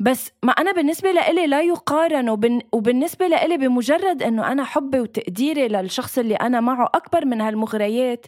بس 0.00 0.30
ما 0.42 0.52
أنا 0.52 0.72
بالنسبة 0.72 1.12
لإلي 1.12 1.46
لا 1.46 1.62
يقارن 1.62 2.28
وبن 2.28 2.60
وبالنسبة 2.72 3.26
لإلي 3.26 3.56
بمجرد 3.56 4.22
إنه 4.22 4.52
أنا 4.52 4.64
حبي 4.64 5.00
وتقديري 5.00 5.68
للشخص 5.68 6.18
اللي 6.18 6.34
أنا 6.34 6.60
معه 6.60 6.90
أكبر 6.94 7.24
من 7.24 7.40
هالمغريات 7.40 8.26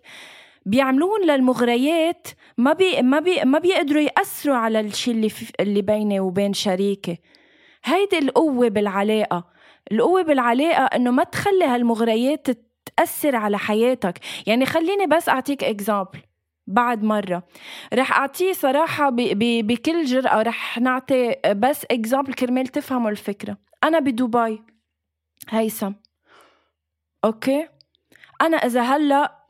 بيعملون 0.67 1.26
للمغريات 1.26 2.29
ما 2.59 2.73
بي 2.73 3.03
ما 3.03 3.21
بي 3.21 3.41
ما 3.45 3.59
بيقدروا 3.59 4.03
يأثروا 4.03 4.57
على 4.57 4.81
الشيء 4.81 5.14
اللي 5.14 5.29
في 5.29 5.53
اللي 5.61 5.83
بيني 5.83 6.21
وبين 6.21 6.53
شريكي. 6.53 7.19
هيدي 7.85 8.19
القوة 8.19 8.69
بالعلاقة. 8.69 9.53
القوة 9.93 10.23
بالعلاقة 10.23 10.85
إنه 10.85 11.11
ما 11.11 11.25
تخلي 11.25 11.64
هالمغريات 11.64 12.47
تأثر 12.97 13.37
على 13.37 13.59
حياتك. 13.59 14.21
يعني 14.47 14.67
خليني 14.67 15.07
بس 15.07 15.29
أعطيك 15.29 15.64
example 15.64 16.19
بعد 16.67 17.03
مرة. 17.03 17.43
رح 17.95 18.19
أعطيه 18.19 18.53
صراحة 18.53 19.11
ب- 19.11 19.17
ب- 19.17 19.67
بكل 19.67 20.05
جرأة. 20.05 20.43
رح 20.43 20.79
نعطي 20.79 21.35
بس 21.57 21.87
example 21.90 22.35
كرمال 22.35 22.67
تفهموا 22.67 23.11
الفكرة. 23.11 23.57
أنا 23.85 23.99
بدبي. 23.99 24.62
هيثم. 25.49 25.93
okay؟ 27.25 27.69
أنا 28.43 28.57
إذا 28.57 28.83
هلأ 28.83 29.45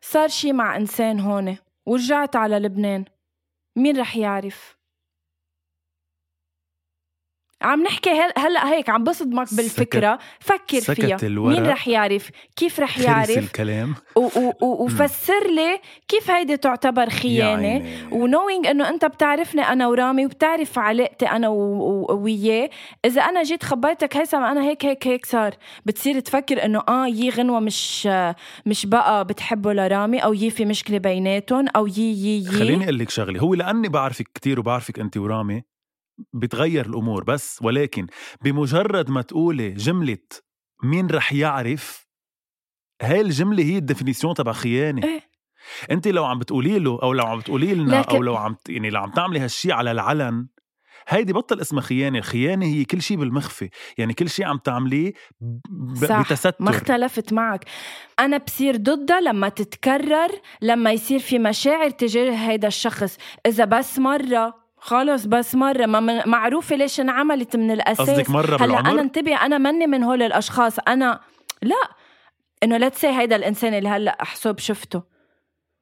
صار 0.00 0.28
شي 0.28 0.52
مع 0.52 0.76
إنسان 0.76 1.20
هون. 1.20 1.56
ورجعت 1.86 2.36
على 2.36 2.58
لبنان. 2.58 3.04
مين 3.76 4.00
رح 4.00 4.16
يعرف؟ 4.16 4.79
عم 7.62 7.82
نحكي 7.82 8.10
هل 8.10 8.32
هلأ 8.38 8.72
هيك 8.72 8.90
عم 8.90 9.04
بصدمك 9.04 9.54
بالفكرة. 9.54 10.18
فكر 10.40 10.80
سكت 10.80 11.00
فيها. 11.00 11.16
الورق. 11.22 11.58
مين 11.58 11.66
رح 11.70 11.88
يعرف؟ 11.88 12.30
كيف 12.56 12.80
رح 12.80 12.98
يعرف؟ 12.98 13.38
الكلام. 13.38 13.94
و- 14.16 14.20
و- 14.20 14.52
و- 14.62 14.84
وفسر 14.84 15.46
لي 15.56 15.80
كيف 16.08 16.30
هيدي 16.30 16.56
تعتبر 16.56 17.08
يعني 17.24 17.84
ونوينج 18.12 18.66
إنه 18.66 18.88
أنت 18.88 19.04
بتعرفني 19.04 19.62
أنا 19.62 19.86
ورامي 19.86 20.26
وبتعرف 20.26 20.78
علاقتي 20.78 21.26
أنا 21.26 21.48
و- 21.48 22.06
و- 22.10 22.22
وياه. 22.22 22.70
إذا 23.04 23.22
أنا 23.22 23.42
جيت 23.42 23.64
خبرتك 23.64 24.16
هيثم 24.16 24.42
أنا 24.42 24.62
هيك 24.64 24.84
هيك 24.84 25.06
هيك 25.06 25.26
صار. 25.26 25.54
بتصير 25.86 26.20
تفكر 26.20 26.64
إنه 26.64 26.82
آه 26.88 27.06
يي 27.06 27.30
غنوة 27.30 27.60
مش 27.60 28.08
مش 28.66 28.86
بقى 28.86 29.24
بتحبه 29.24 29.72
لرامي 29.72 30.18
أو 30.18 30.32
يي 30.34 30.50
في 30.50 30.64
مشكلة 30.64 30.98
بيناتهم 30.98 31.66
أو 31.76 31.86
يي 31.86 31.94
يي 32.12 32.38
يي. 32.38 32.44
خليني 32.50 32.84
أقول 32.84 32.98
لك 32.98 33.10
شغلة. 33.10 33.40
هو 33.40 33.54
لأني 33.54 33.88
بعرفك 33.88 34.26
كتير 34.34 34.60
وبعرفك 34.60 34.98
أنت 34.98 35.16
ورامي 35.16 35.62
بتغير 36.32 36.86
الأمور 36.86 37.24
بس 37.24 37.58
ولكن 37.62 38.06
بمجرد 38.42 39.10
ما 39.10 39.22
تقولي 39.22 39.70
جملة 39.70 40.18
مين 40.84 41.06
رح 41.06 41.32
يعرف 41.32 42.06
هاي 43.02 43.20
الجملة 43.20 43.62
هي 43.64 43.78
ال 43.78 43.83
définition 43.83 44.34
تبع 44.34 44.52
خيانة. 44.52 45.04
إيه. 45.06 45.30
انت 45.90 46.08
لو 46.08 46.24
عم 46.24 46.38
بتقولي 46.38 46.78
له 46.78 46.98
أو 47.02 47.12
لو 47.12 47.26
عم 47.26 47.38
بتقولي 47.38 47.74
لنا 47.74 47.96
لكن- 48.00 48.16
أو 48.16 48.22
لو 48.22 48.36
عم 48.36 48.56
يعني 48.68 48.90
لو 48.90 49.00
عم 49.00 49.10
تعملي 49.10 49.38
هالشي 49.40 49.72
على 49.72 49.90
العلن 49.90 50.46
هيدي 51.08 51.32
بطل 51.32 51.60
اسمها 51.60 51.82
خيانة. 51.82 52.18
الخيانة 52.18 52.66
هي 52.66 52.84
كل 52.84 53.02
شيء 53.02 53.16
بالمخفي. 53.16 53.70
يعني 53.98 54.14
كل 54.14 54.28
شيء 54.30 54.46
عم 54.46 54.58
تعمليه 54.58 55.12
ب- 55.40 55.94
صح 56.06 56.20
بتستر. 56.22 56.52
ما 56.60 56.70
اختلفت 56.70 57.32
معك. 57.32 57.64
أنا 58.20 58.36
بصير 58.36 58.76
ضدها 58.76 59.20
لما 59.20 59.48
تتكرر 59.48 60.28
لما 60.62 60.92
يصير 60.92 61.18
في 61.18 61.38
مشاعر 61.38 61.90
تجاه 61.90 62.32
هيدا 62.50 62.68
الشخص. 62.68 63.16
إذا 63.46 63.64
بس 63.64 63.98
مرة 63.98 64.59
خلص 64.80 65.24
بس 65.24 65.54
مرة. 65.54 65.86
ما 65.86 66.26
معروفة 66.26 66.76
ليش 66.76 67.00
انعملت 67.00 67.56
من 67.56 67.70
الأساس. 67.70 68.10
قصدك 68.10 68.30
مرة 68.30 68.56
هلأ 68.64 68.78
أنا 68.80 69.00
انتبه 69.00 69.36
أنا 69.36 69.58
مني 69.58 69.86
من 69.86 70.02
هول 70.02 70.22
الأشخاص. 70.22 70.78
أنا 70.88 71.20
لا. 71.62 71.88
إنه 72.62 72.76
لا 72.76 72.88
تسي 72.88 73.08
هيدا 73.08 73.36
الإنسان 73.36 73.74
اللي 73.74 73.88
هلأ 73.88 74.22
أحسب 74.22 74.58
شفته. 74.58 75.09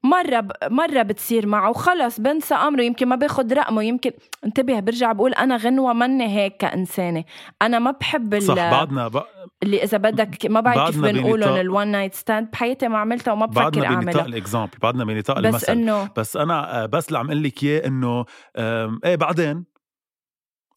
مرة 0.04 0.40
ب... 0.40 0.52
مرة 0.70 1.02
بتصير 1.02 1.46
معه. 1.46 1.70
وخلص 1.70 2.20
بنسى 2.20 2.54
أمره 2.54 2.82
يمكن 2.82 3.08
ما 3.08 3.16
باخد 3.16 3.52
رقمه 3.52 3.82
يمكن 3.82 4.10
انتبه 4.44 4.80
برجع 4.80 5.12
بقول 5.12 5.32
أنا 5.32 5.56
غنوة 5.56 5.92
مني 5.92 6.36
هيك 6.36 6.56
كإنسانة. 6.56 7.24
أنا 7.62 7.78
ما 7.78 7.90
بحب 7.90 8.34
ال... 8.34 8.42
صح 8.42 8.54
بعدنا 8.54 9.08
ب... 9.08 9.22
اللي 9.62 9.82
إذا 9.82 9.98
بدك 9.98 10.46
ما 10.46 10.60
بعرف 10.60 10.90
كيف 10.90 11.00
بعدنا 11.02 11.20
بنقولهم 11.20 11.56
الون 11.56 11.88
نايت 11.88 12.14
ستاند 12.14 12.50
بحياتي 12.50 12.88
ما 12.88 12.98
عملتها 12.98 13.32
وما 13.32 13.46
بفكر 13.46 13.60
بعدنا 13.62 13.82
بنطاق 13.88 13.94
أعملها. 13.96 14.26
الإكزامبل 14.26 14.78
بعدنا 14.82 15.04
بنطاق 15.04 15.38
بس 15.40 15.46
المثل. 15.46 15.72
انه 15.72 16.10
بس 16.16 16.36
أنا 16.36 16.82
آه، 16.82 16.86
بس 16.86 17.08
اللي 17.08 17.18
عم 17.18 17.26
أقول 17.26 17.42
لك 17.42 17.62
إياه 17.64 17.86
إنه 17.86 18.24
آم، 18.56 19.00
إيه 19.04 19.16
بعدين؟ 19.16 19.64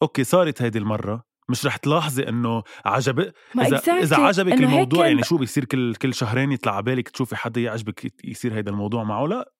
أوكي 0.02 0.24
صارت 0.24 0.62
هيدي 0.62 0.78
المرة. 0.78 1.31
مش 1.48 1.66
رح 1.66 1.76
تلاحظي 1.76 2.28
إنه 2.28 2.62
عجب 2.84 3.20
اذا 3.60 3.78
exactly. 3.78 3.88
إذا 3.88 4.16
عجبك 4.16 4.52
الموضوع 4.52 5.02
كان- 5.02 5.10
يعني 5.10 5.22
شو 5.22 5.36
بيصير 5.36 5.64
كل 5.64 5.94
كل 5.94 6.14
شهرين 6.14 6.52
يطلع 6.52 6.72
على 6.74 6.82
بالك 6.82 7.08
تشوفي 7.08 7.36
حدا 7.36 7.60
يعجبك 7.60 8.24
يصير 8.24 8.54
هيدا 8.54 8.70
الموضوع 8.70 9.04
معه؟ 9.04 9.26
لا. 9.26 9.52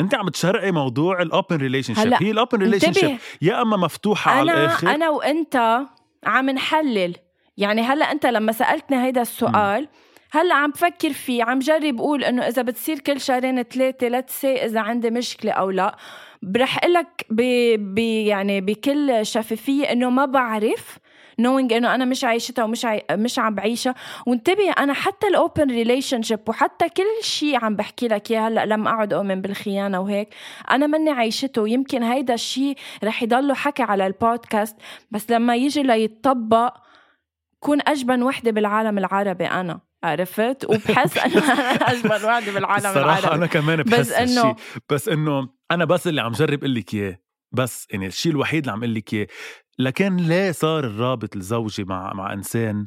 أنت 0.00 0.14
عم 0.14 0.28
تشرقي 0.28 0.72
موضوع 0.72 1.22
الاوبن 1.22 1.56
ريليشن 1.56 1.94
شيب 1.94 2.12
هي 2.22 2.30
الاوبن 2.30 2.58
ريليشن 2.58 2.92
شيب 2.92 3.18
يا 3.42 3.62
أما 3.62 3.76
مفتوحة 3.76 4.30
على 4.30 4.52
أنا 4.52 4.60
الآخر. 4.64 4.90
أنا 4.94 5.10
وأنت 5.10 5.80
عم 6.26 6.50
نحلل. 6.50 7.16
يعني 7.56 7.82
هلأ 7.82 8.12
أنت 8.12 8.26
لما 8.26 8.52
سالتني 8.52 9.04
هيدا 9.04 9.22
السؤال 9.22 9.88
هلا 10.30 10.54
عم 10.54 10.70
بفكر 10.70 11.12
فيه 11.12 11.44
عم 11.44 11.58
جرب 11.58 12.00
أقول 12.00 12.24
إنه 12.24 12.42
إذا 12.42 12.62
بتصير 12.62 12.98
كل 12.98 13.20
شهرين 13.20 13.62
ثلاثة 13.62 14.08
لا 14.08 14.20
تسي 14.20 14.64
إذا 14.64 14.80
عندي 14.80 15.10
مشكلة 15.10 15.52
أو 15.52 15.70
لا. 15.70 15.96
رح 16.56 16.84
لك. 16.84 17.26
يعني 18.26 18.60
بكل 18.60 19.26
شفافية 19.26 19.92
إنه 19.92 20.10
ما 20.10 20.24
بعرف 20.24 20.98
knowing 21.42 21.72
إنه 21.72 21.94
أنا 21.94 22.04
مش 22.04 22.24
عايشتها 22.24 22.64
ومش 22.64 22.84
عاي... 22.84 23.04
مش 23.12 23.38
عم 23.38 23.54
بعيشها. 23.54 23.94
وانتبه 24.26 24.70
أنا 24.70 24.92
حتى 24.92 25.26
ال 25.26 25.70
open 25.70 26.22
relationship 26.22 26.48
وحتى 26.48 26.88
كل 26.88 27.22
شيء 27.22 27.64
عم 27.64 27.76
بحكي 27.76 28.08
لك 28.08 28.30
إياه 28.30 28.48
هلا 28.48 28.66
لما 28.66 28.90
اقعد 28.90 29.12
أؤمن 29.12 29.40
بالخيانة 29.40 30.00
وهيك. 30.00 30.34
أنا 30.70 30.86
مني 30.86 31.10
عايشته 31.10 31.62
ويمكن 31.62 32.02
هيدا 32.02 32.34
الشيء 32.34 32.76
رح 33.04 33.22
يضله 33.22 33.54
حكي 33.54 33.82
على 33.82 34.06
البودكاست. 34.06 34.76
بس 35.10 35.30
لما 35.30 35.56
يجي 35.56 35.82
ليتطبق 35.82 36.74
كون 37.60 37.78
أجبن 37.86 38.22
وحدة 38.22 38.50
بالعالم 38.50 38.98
العربي 38.98 39.46
أنا. 39.46 39.87
عرفت؟ 40.04 40.64
وبحس 40.64 41.18
إنه 41.18 41.52
أنا 41.52 41.70
اجبن 41.92 42.24
وحده 42.24 42.52
بالعالم 42.52 42.86
الصراحة 42.86 43.18
العربي. 43.18 43.34
أنا 43.34 43.46
كمان 43.46 43.82
بحس 43.82 43.98
بس 44.00 44.12
إنه- 44.12 44.18
هالشي 44.44 44.54
بس 44.90 45.08
إنه 45.08 45.48
أنا 45.70 45.84
بس 45.84 46.06
اللي 46.06 46.20
عم 46.20 46.32
جرب 46.32 46.58
أقول 46.58 46.74
لك 46.74 46.94
إياه. 46.94 47.18
بس 47.52 47.86
يعني 47.90 48.06
الشيء 48.06 48.32
الوحيد 48.32 48.60
اللي 48.62 48.72
عم 48.72 48.78
أقول 48.78 48.94
لك 48.94 49.14
إياه 49.14 49.26
لكن 49.78 50.16
ليه 50.16 50.50
صار 50.52 50.84
الرابط 50.84 51.36
الزوجي 51.36 51.84
مع 51.84 52.12
مع 52.14 52.32
إنسان؟ 52.32 52.86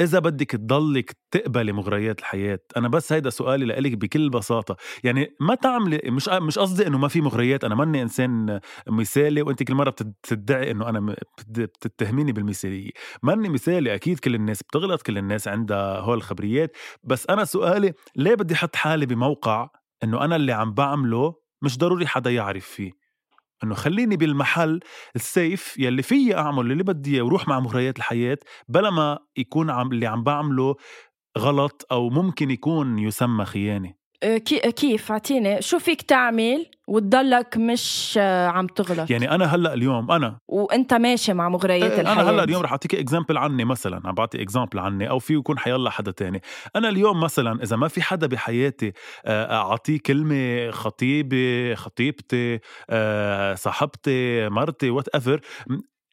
إذا 0.00 0.18
بدك 0.18 0.50
تضلك 0.50 1.16
تقبلي 1.30 1.72
مغريات 1.72 2.18
الحياة 2.20 2.58
أنا 2.76 2.88
بس 2.88 3.12
هيدا 3.12 3.30
سؤالي 3.30 3.64
لإلك 3.64 3.92
بكل 3.92 4.30
بساطة. 4.30 4.76
يعني 5.04 5.36
ما 5.40 5.54
تعملي 5.54 6.00
مش 6.10 6.28
مش 6.28 6.58
قصدي 6.58 6.86
إنه 6.86 6.98
ما 6.98 7.08
في 7.08 7.20
مغريات 7.20 7.64
أنا 7.64 7.74
ماني 7.74 8.02
إنسان 8.02 8.60
مثالي 8.88 9.42
وأنت 9.42 9.62
كل 9.62 9.74
بتد- 9.74 10.14
بتدعي 10.22 10.74
م- 10.74 11.10
بت- 11.48 11.86
بتتهميني 11.86 12.32
بالمثالية. 12.32 12.90
ماني 13.22 13.48
مثالي 13.48 13.94
أكيد 13.94 14.18
كل 14.18 14.34
الناس 14.34 14.62
بتغلط 14.62 15.02
كل 15.02 15.18
الناس 15.18 15.48
عندها 15.48 15.98
هول 16.00 16.16
الخبريات. 16.16 16.76
بس 17.04 17.26
أنا 17.30 17.44
سؤالي 17.44 17.92
ليه 18.16 18.34
بدي 18.34 18.54
أحط 18.54 18.76
حالي 18.76 19.06
بموقع 19.06 19.68
إنه 20.04 20.24
أنا 20.24 20.36
اللي 20.36 20.52
عم 20.52 20.74
بعمله 20.74 21.34
مش 21.62 21.78
ضروري 21.78 22.06
حدا 22.06 22.30
يعرف 22.30 22.64
فيه؟ 22.66 23.01
إنه 23.64 23.74
خليني 23.74 24.16
بالمحل 24.16 24.80
السيف 25.16 25.78
يلي 25.78 26.02
فيي 26.02 26.36
أعمل 26.36 26.72
اللي 26.72 26.82
بدي 26.82 27.14
إياه 27.14 27.22
وروح 27.22 27.48
مع 27.48 27.60
مغريات 27.60 27.98
الحياة 27.98 28.38
بلا 28.68 28.90
ما 28.90 29.18
يكون 29.36 29.70
عم 29.70 29.92
اللي 29.92 30.06
عم 30.06 30.24
بعمله 30.24 30.74
غلط 31.38 31.86
أو 31.92 32.10
ممكن 32.10 32.50
يكون 32.50 32.98
يسمى 32.98 33.44
خيانة. 33.44 34.01
كيف؟ 34.76 35.12
أعطيني. 35.12 35.62
شو 35.62 35.78
فيك 35.78 36.02
تعمل 36.02 36.66
وتضلك 36.88 37.56
مش 37.56 38.18
آه، 38.22 38.46
عم 38.46 38.66
تغلط؟ 38.66 39.10
يعني 39.10 39.30
أنا 39.30 39.44
هلأ 39.44 39.74
اليوم 39.74 40.10
أنا. 40.10 40.38
وأنت 40.48 40.94
ماشي 40.94 41.32
مع 41.32 41.48
مغريات 41.48 41.98
الحياة 41.98 42.14
أنا 42.14 42.30
هلأ 42.30 42.44
اليوم 42.44 42.62
رح 42.62 42.70
أعطيك 42.70 42.94
example 42.94 43.38
عني 43.38 43.64
مثلا 43.64 44.00
عم 44.04 44.14
بعطي 44.14 44.42
example 44.42 44.78
عني 44.78 45.10
أو 45.10 45.18
في 45.18 45.34
يكون 45.34 45.58
حيلا 45.58 45.90
حدا 45.90 46.10
تاني. 46.10 46.42
أنا 46.76 46.88
اليوم 46.88 47.20
مثلا 47.20 47.62
إذا 47.62 47.76
ما 47.76 47.88
في 47.88 48.02
حدا 48.02 48.26
بحياتي 48.26 48.92
آه، 49.24 49.54
أعطيه 49.54 49.98
كلمة 50.06 50.70
خطيبي 50.70 51.76
خطيبتي 51.76 52.60
آه، 52.90 53.54
صاحبتي 53.54 54.48
مرتي 54.48 54.90
whatever 54.90 55.40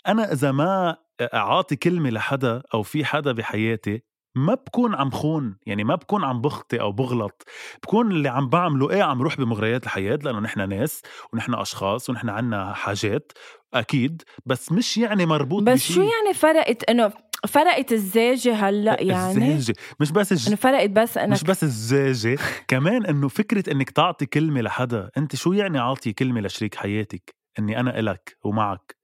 أنا 0.08 0.34
إذا 0.34 0.52
ما 0.52 0.98
أعطي 1.34 1.76
كلمة 1.76 2.10
لحدا 2.10 2.62
أو 2.74 2.84
في 2.84 3.06
حدا 3.06 3.32
بحياتي 3.32 4.04
ما 4.36 4.54
بكون 4.54 4.96
عم 4.96 5.12
خون 5.12 5.58
يعني 5.66 5.84
ما 5.84 5.96
بكون 5.96 6.24
عم 6.24 6.42
بخطي 6.42 6.82
أو 6.82 6.92
بغلط 6.92 7.44
بكون 7.84 8.12
اللي 8.12 8.30
عم 8.30 8.50
بعمله 8.50 8.90
إيه 8.90 9.04
عم 9.04 9.22
روح 9.22 9.38
بمغريات 9.38 9.84
الحياة 9.84 10.16
لأنه 10.16 10.40
نحن 10.40 10.70
ناس 10.70 11.02
ونحن 11.34 11.54
أشخاص 11.54 12.10
ونحن 12.10 12.30
عنا 12.30 12.74
حاجات 12.74 13.32
أكيد 13.74 14.24
بس 14.46 14.72
مش 14.72 14.98
يعني 14.98 15.26
مربوط 15.26 15.64
بس 15.64 15.74
بشي. 15.74 15.94
شو 15.94 16.02
يعني 16.02 16.34
فرقت 16.34 16.90
إنه 16.90 17.12
فرقت 17.48 17.92
الزاجة 17.92 18.54
هلأ 18.54 19.02
يعني؟ 19.02 19.56
الزاجة 19.56 19.76
مش 20.00 20.12
بس 20.12 20.32
الج... 20.32 20.48
إنه 20.48 20.56
فرقت 20.56 20.90
بس 20.90 21.18
إنك 21.18 21.32
مش 21.32 21.44
بس 21.44 21.64
الزاجة 21.64 22.40
كمان 22.68 23.06
إنه 23.06 23.28
فكرة 23.28 23.72
إنك 23.72 23.90
تعطي 23.90 24.26
كلمة 24.26 24.62
لحدا 24.62 25.10
أنت 25.18 25.36
شو 25.36 25.54
يعني 25.54 25.80
عاطي 25.80 26.14
كلمة 26.14 26.42
لشريك 26.42 26.76
حياتك؟ 26.76 27.36
إني 27.60 27.80
أنا 27.80 28.00
إلك 28.00 28.38
ومعك. 28.44 28.99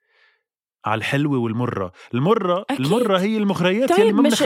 على 0.86 1.00
الحلوة 1.00 1.38
والمرة. 1.38 1.92
المرة 2.14 2.66
أكيد. 2.70 2.86
المرة 2.86 3.20
هي 3.20 3.38
المغريات 3.38 3.90
طيب 3.90 4.00
يلي 4.00 4.12
ما 4.14 4.22
مش 4.22 4.44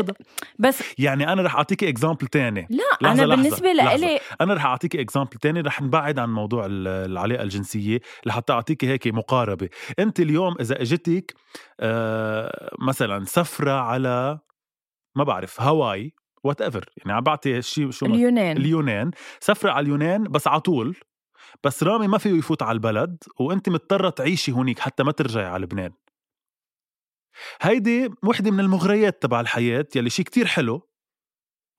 بس 0.59 0.83
يعني 0.97 1.33
أنا 1.33 1.41
رح 1.41 1.55
اعطيك 1.55 1.83
example 1.83 2.27
تاني. 2.27 2.67
لا 2.69 2.83
لحظة، 3.01 3.11
أنا 3.11 3.21
لحظة، 3.33 3.41
بالنسبة. 3.43 3.73
لإلي 3.73 4.19
أنا 4.41 4.53
رح 4.53 4.65
اعطيك 4.65 4.95
example 4.95 5.37
تاني. 5.37 5.61
رح 5.61 5.81
نبعد 5.81 6.19
عن 6.19 6.29
موضوع 6.29 6.65
ال- 6.65 6.87
العلاقة 6.87 7.43
الجنسية. 7.43 7.99
لحتى 8.25 8.53
اعطيك 8.53 8.85
هيك 8.85 9.07
مقاربة. 9.07 9.69
أنت 9.99 10.19
اليوم 10.19 10.55
إذا 10.59 10.81
إجتك 10.81 11.33
آه 11.79 12.69
مثلا 12.79 13.25
سفرة 13.25 13.71
على 13.71 14.39
ما 15.15 15.23
بعرف 15.23 15.61
هاواي 15.61 16.13
whatever 16.43 16.89
يعني 16.97 17.13
عم 17.13 17.23
بعطي 17.23 17.61
شيء 17.61 17.91
شو 17.91 18.05
اليونان. 18.05 18.57
اليونان. 18.57 19.11
سفرة 19.39 19.71
على 19.71 19.83
اليونان 19.83 20.23
بس 20.23 20.47
على 20.47 20.59
طول. 20.61 20.95
بس 21.63 21.83
رامي 21.83 22.07
ما 22.07 22.17
فيه 22.17 22.29
يفوت 22.29 22.63
على 22.63 22.71
البلد 22.75 23.17
وأنت 23.39 23.69
مضطرة 23.69 24.09
تعيشي 24.09 24.51
هونيك 24.51 24.79
حتى 24.79 25.03
ما 25.03 25.11
ترجعي 25.11 25.45
على 25.45 25.63
لبنان. 25.63 25.91
هيدي 27.61 28.09
وحدة 28.23 28.51
من 28.51 28.59
المغريات 28.59 29.21
تبع 29.21 29.41
الحياة 29.41 29.87
يلي 29.95 30.09
شيء 30.09 30.25
كتير 30.25 30.47
حلو 30.47 30.89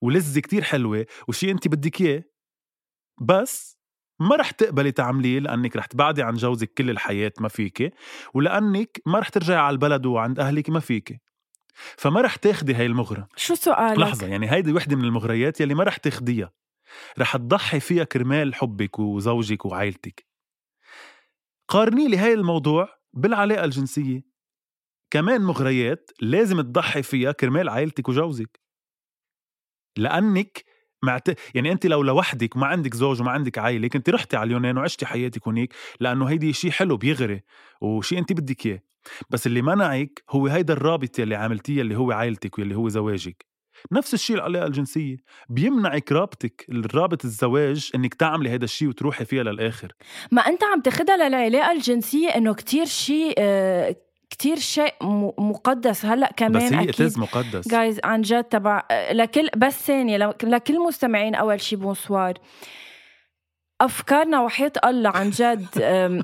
ولذة 0.02 0.40
كتير 0.40 0.62
حلوة 0.62 1.06
وشي 1.28 1.50
انت 1.50 1.68
بدك 1.68 2.00
اياه 2.00 2.24
بس 3.20 3.80
ما 4.20 4.36
رح 4.36 4.50
تقبلي 4.50 4.92
تعمليه 4.92 5.38
لأنك 5.38 5.76
رح 5.76 5.86
تبعدي 5.86 6.22
عن 6.22 6.34
جوزك 6.34 6.72
كل 6.74 6.90
الحياة 6.90 7.32
ما 7.40 7.48
فيكي 7.48 7.90
ولأنك 8.34 9.02
ما 9.06 9.18
رح 9.18 9.28
ترجعي 9.28 9.56
على 9.56 9.74
البلد 9.74 10.06
وعند 10.06 10.40
أهلك 10.40 10.70
ما 10.70 10.80
فيكي. 10.80 11.18
فما 11.96 12.20
رح 12.20 12.36
تاخدي 12.36 12.74
هاي 12.74 12.86
المغرة. 12.86 13.28
شو 13.36 13.54
سؤالك؟ 13.54 13.98
لحظة 13.98 14.26
يعني 14.26 14.52
هيدي 14.52 14.72
وحدة 14.72 14.96
من 14.96 15.04
المغريات 15.04 15.60
يلي 15.60 15.74
ما 15.74 15.84
رح 15.84 15.96
تاخديها. 15.96 16.52
رح 17.18 17.36
تضحي 17.36 17.80
فيها 17.80 18.04
كرمال 18.04 18.54
حبك 18.54 18.98
وزوجك 18.98 19.66
وعائلتك. 19.66 20.26
قارني 21.68 22.08
لي 22.08 22.16
هاي 22.16 22.32
الموضوع 22.32 22.88
بالعلاقة 23.12 23.64
الجنسية. 23.64 24.29
كمان 25.10 25.40
مغريات 25.40 26.10
لازم 26.20 26.60
تضحي 26.60 27.02
فيها 27.02 27.32
كرمال 27.32 27.68
عائلتك 27.68 28.08
وجوزك. 28.08 28.60
لأنك 29.96 30.64
معت... 31.02 31.28
يعني 31.54 31.72
أنت 31.72 31.86
لو 31.86 32.02
لوحدك 32.02 32.56
ما 32.56 32.66
عندك 32.66 32.94
زوج 32.94 33.20
وما 33.20 33.30
عندك 33.30 33.58
عائله 33.58 33.88
كنت 33.88 34.10
رحتي 34.10 34.36
على 34.36 34.46
اليونان 34.46 34.78
وعشتي 34.78 35.06
حياتك 35.06 35.48
هنيك 35.48 35.74
لأنه 36.00 36.26
هيدي 36.26 36.52
شيء 36.52 36.70
حلو 36.70 36.96
بيغري 36.96 37.42
وشيء 37.80 38.18
أنت 38.18 38.32
بدك 38.32 38.66
إياه. 38.66 38.82
بس 39.30 39.46
اللي 39.46 39.62
منعك 39.62 40.24
هو 40.30 40.46
هيدا 40.46 40.74
الرابط 40.74 41.18
يلي 41.18 41.34
عملتيه 41.34 41.80
اللي 41.80 41.96
هو 41.96 42.12
عائلتك 42.12 42.58
واللي 42.58 42.76
هو 42.76 42.88
زواجك. 42.88 43.46
نفس 43.92 44.14
الشيء 44.14 44.36
العلاقة 44.36 44.66
الجنسية. 44.66 45.16
بيمنعك 45.48 46.12
رابطك 46.12 46.66
الرابط 46.68 47.24
الزواج 47.24 47.90
إنك 47.94 48.14
تعملي 48.14 48.50
هذا 48.50 48.64
الشيء 48.64 48.88
وتروحي 48.88 49.24
فيها 49.24 49.42
للآخر. 49.42 49.92
ما 50.32 50.42
أنت 50.42 50.64
عم 50.64 50.80
تاخدها 50.80 51.16
للعلاقة 51.16 51.72
الجنسية 51.72 52.28
إنه 52.28 52.54
كتير 52.54 52.84
شيء 52.84 53.34
آه، 53.38 53.96
كتير 54.30 54.58
شيء 54.58 54.94
مقدس. 55.38 56.04
هلأ 56.06 56.30
كمان 56.36 56.66
بس 56.66 56.72
هي 56.72 56.88
أكيد 56.90 57.18
مقدس. 57.18 57.68
جايز 57.68 58.00
عن 58.04 58.22
جد 58.22 58.44
تبع 58.44 58.82
لكل 59.12 59.48
بس 59.56 59.86
ثانية 59.86 60.16
لك- 60.16 60.44
لكل 60.44 60.80
مستمعين 60.80 61.34
أول 61.34 61.60
شي 61.60 61.76
بونسوار 61.76 62.34
أفكارنا 63.80 64.40
وحياة 64.40 64.72
الله 64.84 65.10
عن 65.10 65.30
جد 65.30 65.66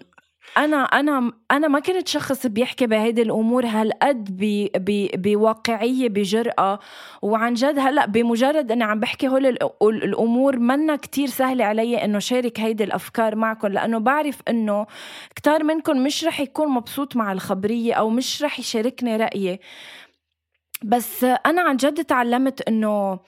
أم، 0.57 0.63
أنا 0.65 0.77
أنا 0.85 1.33
أنا 1.51 1.69
ما 1.69 1.81
كنت 1.81 2.09
شخص 2.09 2.47
بيحكي 2.47 2.87
بهيدي 2.87 3.23
الأمور 3.23 3.67
هالقد 3.67 4.37
ب- 4.37 4.69
ب- 4.77 5.23
بواقعية 5.23 6.09
بجرأة. 6.09 6.79
وعن 7.23 7.55
جد 7.55 7.79
هلأ 7.79 8.07
بمجرد 8.07 8.73
إني 8.73 8.85
عم 8.85 9.01
بحكي 9.01 9.29
هول 9.29 9.47
الأمور 9.83 10.59
منا 10.59 10.97
كتير 10.97 11.29
سهلة 11.29 11.65
علي 11.65 12.05
إنه 12.05 12.19
شارك 12.19 12.61
هيدي 12.61 12.85
الأفكار 12.85 13.37
معكم 13.37 13.69
لأنه 13.69 13.99
بعرف 13.99 14.39
إنه 14.49 14.87
كتار 15.37 15.65
منكم 15.65 16.05
مش 16.05 16.25
رح 16.25 16.41
يكون 16.41 16.69
مبسوط 16.69 17.17
مع 17.17 17.33
الخبرية 17.33 17.95
أو 17.95 18.11
مش 18.11 18.43
رح 18.43 18.59
يشاركني 18.59 19.17
رأيي. 19.17 19.61
بس 20.85 21.25
أنا 21.25 21.63
عن 21.63 21.77
جد 21.77 22.05
تعلمت 22.05 22.61
إنه 22.69 23.19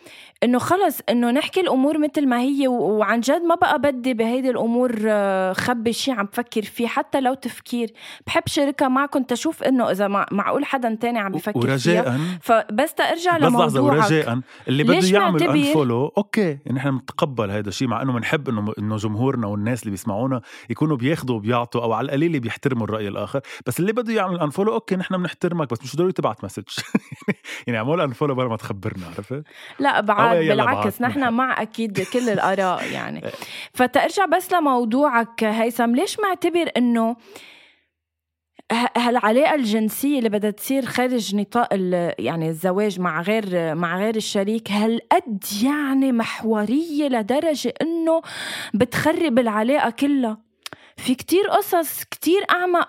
إنه 0.45 0.59
خلص 0.59 0.99
إنه 1.09 1.31
نحكي 1.31 1.61
الأمور 1.61 1.99
مثل 1.99 2.27
ما 2.29 2.41
هي 2.41 2.69
وعن 2.69 3.21
جد 3.21 3.43
ما 3.43 3.55
بقى 3.55 3.79
بدي 3.79 4.15
بهيدي 4.15 4.51
الأمور 4.51 4.93
آه، 5.07 5.53
خبي 5.53 5.93
شيء 5.93 6.15
عم 6.15 6.27
بفكر 6.27 6.63
فيه 6.63 6.87
حتى 6.87 7.21
لو 7.21 7.35
تفكير. 7.35 7.93
بحب 8.27 8.43
شاركها 8.47 8.89
معكم 8.89 9.23
تشوف 9.23 9.63
إنه 9.63 9.91
إذا 9.91 10.09
مع- 10.09 10.27
معقول 10.33 10.65
حدا 10.65 10.95
تاني 11.01 11.19
عم 11.19 11.33
بفكر 11.33 11.61
فيها 11.79 12.03
ورجاء. 12.03 12.19
فبس 12.41 12.95
ترجع 12.95 13.37
بس 13.37 13.43
لحظة 13.53 13.81
لموضوعك. 13.81 14.03
ورجاء. 14.05 14.41
اللي 14.69 14.83
بده 14.85 15.09
يعمل 15.09 15.43
انفولو 15.43 16.13
okay 16.19 16.59
يعني 16.67 16.79
إحنا 16.79 16.91
بنتقبل 16.91 17.51
هذا 17.51 17.69
الشيء 17.69 17.89
مع 17.89 18.03
إنه 18.03 18.13
بنحب 18.13 18.49
إنه 18.49 18.73
إنه 18.79 18.97
جمهورنا 18.97 19.47
والناس 19.47 19.83
اللي 19.83 19.91
بيسمعونا 19.91 20.41
يكونوا 20.71 20.97
بياخذوا 20.97 21.37
وبيعطوا 21.37 21.83
أو 21.83 21.93
على 21.93 22.05
القليل 22.05 22.41
بيحترموا 22.41 22.85
الرأي 22.85 23.09
الآخر. 23.09 23.41
بس 23.67 23.81
اللي 23.81 23.93
بده 23.93 24.13
يعمل 24.13 24.41
unfollow 24.41 24.75
أوكي 24.75 24.97
نحن 24.97 25.17
بنحترمك 25.17 25.71
بس 25.71 25.83
مش 25.83 25.97
ضروري 25.97 26.13
تبعت 26.13 26.45
message 26.45 26.63
يعني 27.67 27.79
اعمل 27.79 28.01
unfollow 28.01 28.35
بلا 28.35 28.49
ما 28.49 28.57
تخبرنا 28.57 29.07
عرفت؟ 29.07 29.43
لا 29.79 30.01
بعد 30.01 30.28
يلا 30.35 30.65
بالعكس. 30.65 31.03
نحن 31.03 31.33
مع 31.33 31.63
أكيد 31.63 32.01
كل 32.01 32.29
الآراء 32.29 32.85
يعني 32.95 33.23
فترجع 33.75 34.25
بس 34.25 34.53
لموضوعك 34.53 35.45
هيثم 35.45 35.95
ليش 35.95 36.21
معتبر 36.21 36.71
إنه 36.77 37.17
ه- 38.73 38.99
هالعلاقة 38.99 39.55
الجنسية 39.55 40.19
اللي 40.19 40.29
بدها 40.29 40.51
تصير 40.51 40.85
خارج 40.87 41.35
نطاق 41.37 41.69
يعني 42.19 42.49
الزواج 42.49 43.01
مع 43.01 43.21
غير 43.23 43.75
مع 43.75 43.99
غير 43.99 44.17
الشريك 44.17 44.71
هالقد 44.71 45.45
يعني 45.63 46.13
محورية 46.13 47.09
لدرجة 47.09 47.75
إنه 47.83 48.23
بتخرب 48.75 49.39
العلاقة 49.39 49.91
كلها 49.91 50.39
في 50.97 51.15
كتير 51.15 51.49
قصص 51.49 52.05
كتير 52.05 52.41
أعمق 52.51 52.89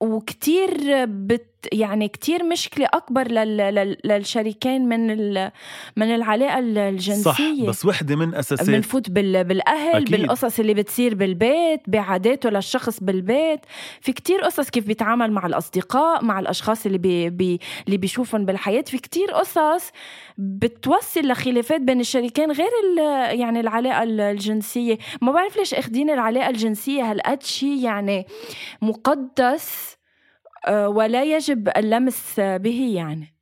وكتير 0.00 0.70
بت 1.04 1.55
يعني 1.72 2.08
كتير 2.08 2.44
مشكلة 2.44 2.86
أكبر 2.94 3.28
لل 3.28 3.56
لل 3.56 3.96
للشريكين 4.04 4.88
من 4.88 5.10
ال 5.10 5.50
من 5.96 6.14
العلاقة 6.14 6.58
الجنسية 6.58 7.22
صح 7.22 7.68
بس 7.68 7.84
وحدة 7.84 8.16
من 8.16 8.34
أساسات. 8.34 8.70
بنفوت 8.70 9.10
بال... 9.10 9.44
بالأهل 9.44 9.96
أكيد. 9.96 10.10
بالقصص 10.10 10.58
اللي 10.58 10.74
بتصير 10.74 11.14
بالبيت 11.14 11.80
بعاداته 11.86 12.50
للشخص 12.50 13.00
بالبيت. 13.00 13.60
في 14.00 14.12
كتير 14.12 14.40
قصص 14.40 14.70
كيف 14.70 14.86
بيتعامل 14.86 15.32
مع 15.32 15.46
الأصدقاء 15.46 16.24
مع 16.24 16.40
الأشخاص 16.40 16.86
اللي 16.86 16.98
بي... 16.98 17.30
بي... 17.30 17.60
اللي 17.86 17.96
بيشوفهم 17.96 18.44
بالحياة. 18.44 18.82
في 18.82 18.98
كتير 18.98 19.30
قصص 19.30 19.90
بتوصل 20.38 21.20
لخلافات 21.20 21.80
بين 21.80 22.00
الشريكين 22.00 22.50
غير 22.52 22.70
ال... 22.84 22.98
يعني 23.40 23.60
العلاقة 23.60 24.02
الجنسية. 24.02 24.98
ما 25.22 25.32
بعرف 25.32 25.56
ليش 25.56 25.74
أخدين 25.74 26.10
العلاقة 26.10 26.48
الجنسية 26.50 27.10
هالقد 27.10 27.42
شيء 27.42 27.84
يعني 27.84 28.26
مقدس 28.82 29.95
ولا 30.86 31.24
يجب 31.36 31.68
اللمس 31.76 32.40
به 32.40 32.90
يعني. 32.94 33.32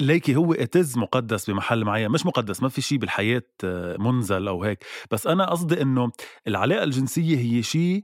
ليكي 0.00 0.36
هو 0.36 0.52
اتز 0.52 0.98
مقدس 0.98 1.50
بمحل 1.50 1.84
معين 1.84 2.10
مش 2.10 2.26
مقدس 2.26 2.62
ما 2.62 2.68
في 2.68 2.80
شيء 2.80 2.98
بالحياة 2.98 3.42
آه، 3.64 3.96
منزل 3.98 4.48
أو 4.48 4.64
هيك. 4.64 4.84
بس 5.10 5.26
أنا 5.26 5.50
قصدي 5.50 5.82
إنه 5.82 6.10
العلاقة 6.48 6.84
الجنسية 6.84 7.36
هي 7.38 7.62
شيء 7.62 8.02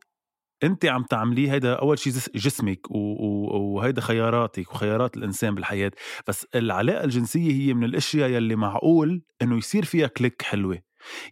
أنت 0.62 0.84
عم 0.86 1.02
تعمليه 1.02 1.52
هيدا 1.52 1.74
أول 1.74 1.98
شيء 1.98 2.12
جس- 2.12 2.30
جسمك 2.34 2.80
وهيدا 2.90 4.00
خياراتك 4.00 4.70
وخيارات 4.72 5.16
الإنسان 5.16 5.54
بالحياة. 5.54 5.90
بس 6.28 6.46
العلاقة 6.54 7.04
الجنسية 7.04 7.52
هي 7.52 7.74
من 7.74 7.84
الأشياء 7.84 8.30
يلي 8.30 8.56
معقول 8.56 9.22
إنه 9.42 9.56
يصير 9.58 9.84
فيها 9.84 10.06
click 10.06 10.42
حلوة. 10.42 10.78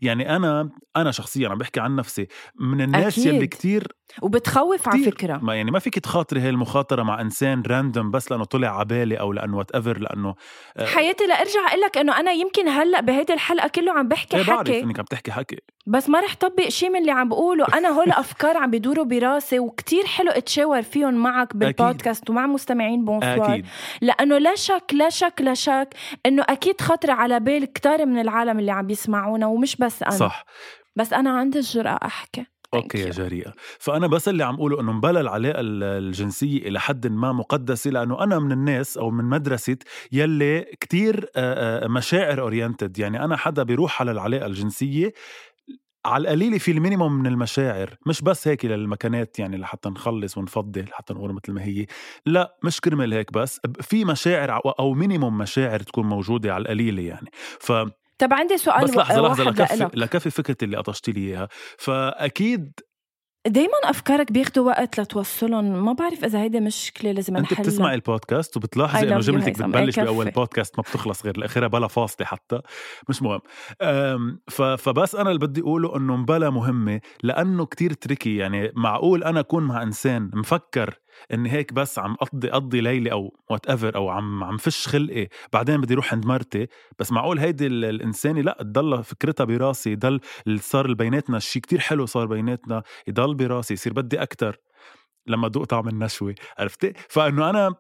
يعني 0.03 0.37
أنا 0.37 0.71
أنا 0.97 1.11
شخصيا 1.11 1.49
عم 1.49 1.59
بحكي 1.59 1.81
عن 1.81 1.97
نفسي 1.97 2.27
من 2.61 2.81
الناس 2.81 3.19
أكيد. 3.19 3.35
يلي 3.35 3.47
كتير 3.47 3.87
وبتخوف 4.23 4.89
على. 4.89 5.05
فكرة. 5.05 5.39
ما 5.43 5.55
يعني 5.55 5.71
ما 5.71 5.79
فيك 5.79 5.99
تخاطري 5.99 6.41
هاي 6.41 6.51
المخاطرة 6.51 7.03
مع 7.03 7.21
إنسان 7.21 7.63
random 7.67 8.11
بس 8.11 8.31
لأنه 8.33 8.45
طلع 8.45 8.81
عبالي 8.81 9.21
أو 9.21 9.33
لأنه 9.33 9.57
whatever 9.57 9.99
لأنه 9.99 10.35
آه، 10.77 10.87
حياتي 10.87 11.27
لارجع 11.27 11.69
أقول 11.69 11.81
لك 11.81 11.99
إنه 11.99 12.21
أنا 12.21 12.33
يمكن 12.33 12.69
هلأ 12.69 13.01
بهيدي 13.01 13.35
الحلقة 13.35 13.69
كله 13.69 13.93
عم 13.93 14.09
بحكي 14.09 14.37
إيه 14.37 14.45
بعرف 14.45 14.69
حكي. 14.69 14.83
إنك 14.83 14.99
عم 14.99 15.05
تحكي 15.05 15.33
حكي. 15.33 15.57
بس 15.87 16.09
ما 16.09 16.21
رح 16.21 16.35
طبق 16.35 16.69
شيء 16.69 16.91
من 16.91 16.97
اللي 17.01 17.11
عم 17.11 17.29
بقوله. 17.29 17.67
أنا 17.75 17.89
هول 17.89 18.11
أفكار 18.11 18.57
عم 18.57 18.71
بيدوروا 18.71 19.05
براسي 19.05 19.59
وكتير 19.59 20.07
حلو 20.07 20.31
أتشاور 20.31 20.83
فيهم 20.83 21.15
معك 21.15 21.57
بالبودكاست 21.57 22.31
ومع 22.31 22.47
مستمعين 22.47 23.05
bonsoir. 23.05 23.63
لأنه 24.01 24.39
لا 24.39 24.55
شك 24.55 24.85
لا 24.93 25.11
شك 25.11 25.41
لا 25.41 25.55
شك 25.55 25.89
إنه 26.27 26.45
أكيد 26.49 26.81
خطر 26.81 27.11
على 27.11 27.41
بال 27.41 27.73
كتار 27.73 28.07
من 28.07 28.21
العالم 28.21 28.59
اللي 28.59 28.73
عم 28.73 28.87
بيسمعونا 28.87 29.47
ومش 29.47 29.77
بس 29.77 30.03
أنا. 30.03 30.11
صح. 30.11 30.45
بس 30.97 31.13
أنا 31.13 31.31
عندي 31.31 31.59
الجرأة 31.59 31.99
أحكي. 32.05 32.47
okay 32.75 32.99
يا. 32.99 33.11
جريئة. 33.11 33.53
فأنا 33.79 34.07
بس 34.07 34.29
اللي 34.29 34.45
عم 34.45 34.55
أقوله 34.55 34.81
إنه 34.81 34.93
مبلا 34.93 35.21
العلاقة 35.21 35.61
ال- 35.61 35.83
الجنسية 35.85 36.69
إلى 36.69 36.81
حد 36.81 37.07
ما 37.07 37.33
مقدسة 37.33 37.91
لأنه 37.91 38.23
أنا 38.25 38.39
من 38.39 38.53
الناس 38.53 38.99
أو 38.99 39.11
من 39.11 39.25
مدرسة 39.25 39.77
يلي 40.13 40.61
كتير 40.81 41.31
مشاعر 41.89 42.41
oriented 42.41 42.99
يعني 42.99 43.25
أنا 43.25 43.37
حدا 43.37 43.63
بيروح 43.63 44.01
على 44.01 44.11
العلاقة 44.11 44.47
الجنسية 44.47 45.13
على 46.07 46.23
القليل 46.23 46.61
في 46.61 46.71
ال 46.71 46.76
minimum 46.76 47.13
من 47.13 47.27
المشاعر. 47.27 47.97
مش 48.07 48.23
بس 48.23 48.49
هيك 48.49 48.65
للمكانات 48.65 49.39
يعني 49.39 49.57
لحتى 49.57 49.89
نخلص 49.89 50.39
ونفضي 50.39 50.83
لحتى 50.83 51.15
نقول 51.15 51.33
مثل 51.33 51.53
ما 51.53 51.65
هي. 51.65 51.87
لا 52.27 52.57
مش 52.65 52.81
كرمال 52.81 53.15
هيك 53.15 53.33
بس. 53.33 53.61
في 53.81 54.05
مشاعر 54.05 54.59
أو- 54.61 54.75
أو 54.81 54.95
minimum 54.95 55.39
مشاعر 55.39 55.81
تكون 55.81 56.07
موجودة 56.07 56.55
على 56.55 56.63
القليله 56.63 57.03
يعني. 57.03 57.31
ف 57.61 57.73
طب 58.19 58.33
عندي 58.33 58.59
سؤال 58.59 58.85
بس 58.85 58.97
لحظة 58.97 59.21
لحظة 59.21 59.45
لكفي. 59.45 59.91
لكفي 59.95 60.31
فكرتي 60.31 60.65
اللي 60.65 60.77
قطشتي 60.77 61.13
لي 61.13 61.21
إياها 61.21 61.49
فأكيد 61.79 62.81
دايما 63.49 63.73
أفكارك 63.85 64.33
بياخدوا 64.33 64.67
وقت 64.67 65.01
لتوصلهم. 65.01 65.85
ما 65.85 65.93
بعرف 65.93 66.25
إذا 66.25 66.41
هيدي 66.43 66.61
مشكلة 66.61 67.13
لازم 67.13 67.37
أنت 67.37 67.53
نحلها. 67.53 67.63
بتسمعي 67.69 67.95
البودكاست 67.95 68.57
وبتلاحظي 68.57 69.09
إنه 69.09 69.19
جملتك. 69.19 69.63
بتبلش 69.63 70.01
بأول. 70.01 70.31
بودكاست 70.31 70.79
ما 70.79 70.83
بتخلص 70.83 71.25
غير 71.25 71.37
الأخيرة 71.39 71.67
بلا 71.67 71.87
فاصلة 71.89 72.27
حتى. 72.27 72.61
مش 73.09 73.23
مهم. 73.23 73.41
فبس 74.79 75.15
أنا 75.15 75.31
اللي 75.31 75.41
بدي 75.47 75.61
أقوله 75.61 75.97
إنه 75.97 76.17
مبلا 76.17 76.51
مهمة 76.51 77.01
لأنه 77.23 77.67
كتير 77.67 77.93
tricky 77.93 78.37
يعني 78.37 78.73
معقول 78.75 79.25
أنا 79.25 79.41
أكون 79.41 79.63
مع 79.63 79.83
إنسان 79.83 80.31
مفكر 80.35 80.99
إني 81.35 81.53
هيك 81.53 81.73
بس 81.73 81.99
عم 81.99 82.13
أقضي 82.21 82.51
أقضي 82.53 82.81
ليلي 82.81 83.13
أو 83.13 83.37
whatever 83.51 83.95
أو 83.97 84.09
عم 84.09 84.45
عم 84.45 84.57
فش 84.57 84.89
خلقي 84.89 85.29
بعدين 85.53 85.81
بدي 85.81 85.95
أروح 85.95 86.13
عند 86.15 86.27
مرتي. 86.27 86.67
بس 86.99 87.13
معقول 87.13 87.39
هيدي 87.39 87.67
ال- 87.67 87.85
الإنسانة 87.85 88.41
لا 88.41 88.57
تضل 88.61 89.05
فكرتها 89.05 89.45
براسي 89.45 89.91
يضل 89.93 90.21
صار 90.61 90.95
بيناتنا 90.95 91.39
شيء 91.39 91.63
كتير 91.63 91.79
حلو 91.79 92.07
صار 92.07 92.27
بيناتنا 92.27 92.83
يضل 93.09 93.35
براسي 93.39 93.75
يصير 93.75 93.93
بدي 93.93 94.23
أكتر 94.23 94.61
لما 95.27 95.49
دوق 95.49 95.65
طعم 95.65 95.89
النشوة 95.89 96.35
عرفتي؟ 96.59 96.93
فإنه 97.09 97.51
أنا 97.51 97.75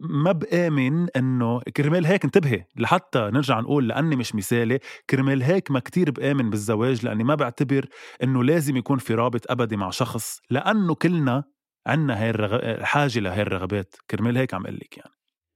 ما 0.00 0.32
بآمن 0.32 1.08
إنه 1.16 1.60
كرمال 1.76 2.06
هيك 2.06 2.24
انتبهي 2.24 2.64
لحتى 2.76 3.18
نرجع 3.18 3.60
نقول 3.60 3.88
لأني 3.88 4.16
مش 4.16 4.34
مثالي 4.34 4.78
كرمال 5.10 5.42
هيك 5.42 5.70
ما 5.70 5.80
كتير 5.80 6.10
بآمن 6.10 6.50
بالزواج 6.50 7.04
لأني 7.04 7.24
ما 7.24 7.34
بعتبر 7.34 7.86
إنه 8.22 8.44
لازم 8.44 8.76
يكون 8.76 8.98
في 8.98 9.14
رابط 9.14 9.50
أبدي 9.50 9.76
مع 9.76 9.90
شخص 9.90 10.40
لأنه 10.50 10.94
كلنا 10.94 11.44
عنا 11.86 12.22
هاي 12.22 12.30
الرغ... 12.30 12.84
حاجة 12.84 13.20
لهي 13.20 13.42
الرغبات 13.42 13.94
كرمال 14.10 14.36
هيك 14.36 14.54
عم 14.54 14.66
قلك 14.66 14.98
يعني. 14.98 15.12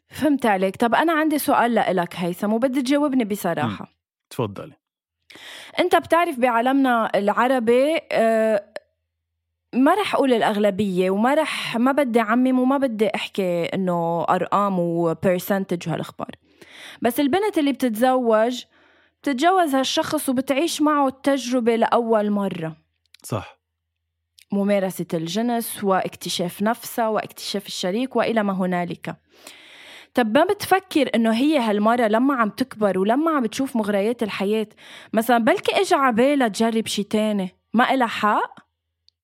فهمت 0.08 0.46
عليك. 0.46 0.76
طب 0.76 0.94
أنا 0.94 1.12
عندي 1.12 1.38
سؤال 1.38 1.74
لإلك 1.74 2.14
هيثم 2.16 2.52
وبدي 2.52 2.82
تجاوبني 2.82 3.24
بصراحة. 3.24 3.88
تفضلي. 4.30 4.74
أنت 5.78 5.96
بتعرف 5.96 6.40
بعالمنا 6.40 7.10
العربي 7.14 7.98
آه، 8.12 8.71
ما 9.74 9.94
رح 9.94 10.14
أقول 10.14 10.32
الأغلبية 10.32 11.10
وما 11.10 11.34
رح 11.34 11.76
ما 11.76 11.92
بدي 11.92 12.20
أعمم 12.20 12.58
وما 12.58 12.78
بدي 12.78 13.08
أحكي 13.14 13.64
إنه 13.64 14.26
أرقام 14.30 14.78
وبرسنتج 14.78 15.88
وهالأخبار. 15.88 16.30
بس 17.02 17.20
البنت 17.20 17.58
اللي 17.58 17.72
بتتزوج 17.72 18.64
بتتجوز 19.22 19.74
هالشخص 19.74 20.28
وبتعيش 20.28 20.82
معه 20.82 21.08
التجربة 21.08 21.76
لأول 21.76 22.30
مرة. 22.30 22.76
صح. 23.22 23.58
ممارسة 24.52 25.06
الجنس 25.14 25.84
واكتشاف 25.84 26.62
نفسها 26.62 27.08
واكتشاف 27.08 27.66
الشريك 27.66 28.16
وإلى 28.16 28.42
ما 28.42 28.52
هنالك. 28.52 29.16
طب 30.14 30.38
ما 30.38 30.44
بتفكر 30.44 31.10
إنه 31.14 31.34
هي 31.34 31.58
هالمرة 31.58 32.06
لما 32.08 32.34
عم 32.34 32.48
تكبر 32.48 32.98
ولما 32.98 33.30
عم 33.30 33.42
بتشوف 33.42 33.76
مغريات 33.76 34.22
الحياة؟ 34.22 34.66
مثلا 35.12 35.38
بلكي 35.38 35.80
اجى 35.80 35.94
عبالها 35.94 36.48
تجرب 36.48 36.86
شي 36.86 37.02
تاني؟ 37.02 37.56
ما 37.74 37.94
إلها 37.94 38.06
حق؟ 38.06 38.71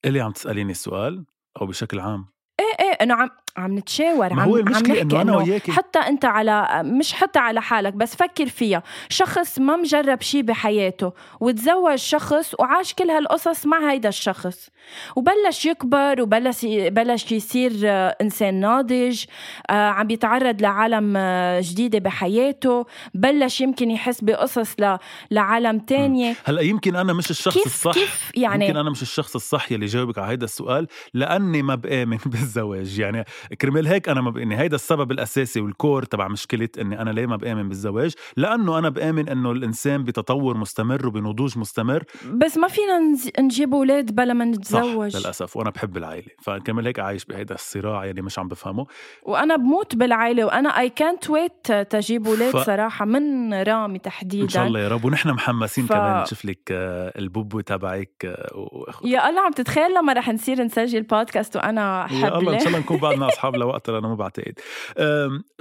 اللي 0.04 0.20
عم 0.20 0.32
تسأليني 0.32 0.70
السؤال 0.72 1.24
أو 1.60 1.66
بشكل 1.66 2.00
عام؟ 2.00 2.26
إيه 2.60 2.86
إيه 2.86 2.92
إنه 2.92 3.14
عم 3.14 3.30
عم 3.58 3.78
نتشاور 3.78 4.32
عم 4.32 4.40
هو 4.40 4.56
عم 4.56 4.68
نحكي 4.68 5.02
إنه 5.02 5.20
أنا 5.22 5.36
وياكي- 5.36 5.72
حتى 5.72 5.98
أنت 5.98 6.24
على 6.24 6.82
مش 6.84 7.12
حتى 7.12 7.38
على 7.38 7.62
حالك 7.62 7.92
بس 7.92 8.16
فكر 8.16 8.46
فيها. 8.46 8.82
شخص 9.08 9.58
ما 9.58 9.76
مجرب 9.76 10.22
شي 10.22 10.42
بحياته 10.42 11.12
وتزوج 11.40 11.94
شخص 11.94 12.54
وعاش 12.58 12.94
كل 12.94 13.10
هالقصص 13.10 13.66
مع 13.66 13.90
هيدا 13.90 14.08
الشخص. 14.08 14.68
وبلش 15.16 15.66
يكبر 15.66 16.20
وبلش 16.22 16.66
بلش 16.66 17.32
يصير 17.32 17.72
آه، 17.84 18.16
إنسان 18.20 18.60
ناضج 18.60 19.24
آه، 19.70 19.72
عم 19.88 20.06
بيتعرض 20.06 20.62
لعالم 20.62 21.14
آه، 21.16 21.60
جديدة 21.64 21.98
بحياته. 21.98 22.86
بلش 23.14 23.60
يمكن 23.60 23.90
يحس 23.90 24.20
بقصص 24.24 24.74
ل... 24.80 24.96
لعالم 25.30 25.78
تانية. 25.78 26.34
هلأ 26.44 26.60
يمكن 26.62 26.96
أنا 26.96 27.12
مش 27.12 27.30
الشخص 27.30 27.54
كيف 27.54 27.66
الصح. 27.66 27.92
كيف 27.94 28.30
يعني؟ 28.36 28.64
يمكن 28.66 28.76
أنا 28.78 28.90
مش 28.90 29.02
الشخص 29.02 29.34
الصح 29.34 29.72
يلي 29.72 29.86
جاوبك 29.86 30.18
على 30.18 30.30
هيدا 30.32 30.44
السؤال 30.44 30.86
لأني 31.14 31.62
ما 31.62 31.74
بآمن 31.74 32.18
بالزواج. 32.26 32.98
يعني 32.98 33.24
كرمال 33.60 33.86
هيك 33.86 34.08
أنا 34.08 34.20
ما 34.20 34.30
بامن 34.30 34.52
هيدا 34.52 34.74
السبب 34.74 35.10
الأساسي 35.12 35.60
والكور 35.60 36.02
تبع 36.02 36.28
مشكلة 36.28 36.68
إني 36.80 37.02
أنا 37.02 37.10
ليه 37.10 37.26
ما 37.26 37.36
بآمن 37.36 37.68
بالزواج 37.68 38.14
لأنه 38.36 38.78
أنا 38.78 38.88
بآمن 38.88 39.28
إنه 39.28 39.50
الإنسان 39.52 40.04
بتطور 40.04 40.56
مستمر 40.56 41.06
وبنضوج 41.06 41.58
مستمر. 41.58 42.02
بس 42.32 42.56
ما 42.56 42.68
فينا 42.68 42.98
نجيب 43.40 43.74
أولاد 43.74 44.14
بلا 44.14 44.34
ما 44.34 44.44
صح 44.44 44.58
نتزوج 44.58 45.16
للأسف 45.16 45.56
وأنا 45.56 45.70
بحب 45.70 45.96
العائلة 45.96 46.26
فكرمال 46.42 46.86
هيك 46.86 46.98
عايش 46.98 47.24
بهيدا 47.24 47.54
الصراع 47.54 48.04
يعني 48.04 48.22
مش 48.22 48.38
عم 48.38 48.48
بفهمه. 48.48 48.86
وأنا 49.22 49.56
بموت 49.56 49.96
بالعائلة 49.96 50.44
وأنا 50.44 50.78
اي 50.80 50.88
كانت 50.90 51.30
ويت 51.30 51.72
تجيب 51.72 52.26
أولاد 52.26 52.52
ف- 52.52 52.56
صراحة 52.66 53.04
من 53.04 53.54
رامي 53.54 53.98
تحديدا. 53.98 54.44
إن 54.44 54.48
شاء 54.48 54.66
الله 54.66 54.80
يا 54.80 54.88
رب. 54.88 55.04
ونحن 55.04 55.30
محمسين 55.30 55.86
ف- 55.86 55.92
كمان 55.92 56.22
نشوف 56.22 56.44
لك 56.44 56.58
آه، 56.72 57.12
البوبو 57.18 57.60
تبعك 57.60 58.10
آه، 58.24 58.48
وأخ- 58.54 59.06
يا 59.06 59.28
الله 59.28 59.40
عم 59.40 59.52
تتخيل 59.52 59.94
لما 59.94 60.12
رح 60.12 60.28
نصير 60.28 60.62
نسجل 60.64 61.02
بودكاست 61.02 61.56
وأنا 61.56 62.06
يا 62.10 62.16
الله 62.16 62.28
إن 62.28 62.34
حبلة 62.34 62.58
شاء 62.58 62.68
الله 62.68 62.78
نكون 62.78 62.96
بعدنا 62.96 63.28
اصحاب 63.38 63.56
لوقتها 63.56 63.98
أنا 63.98 64.08
ما 64.08 64.14
بعتقد 64.14 64.60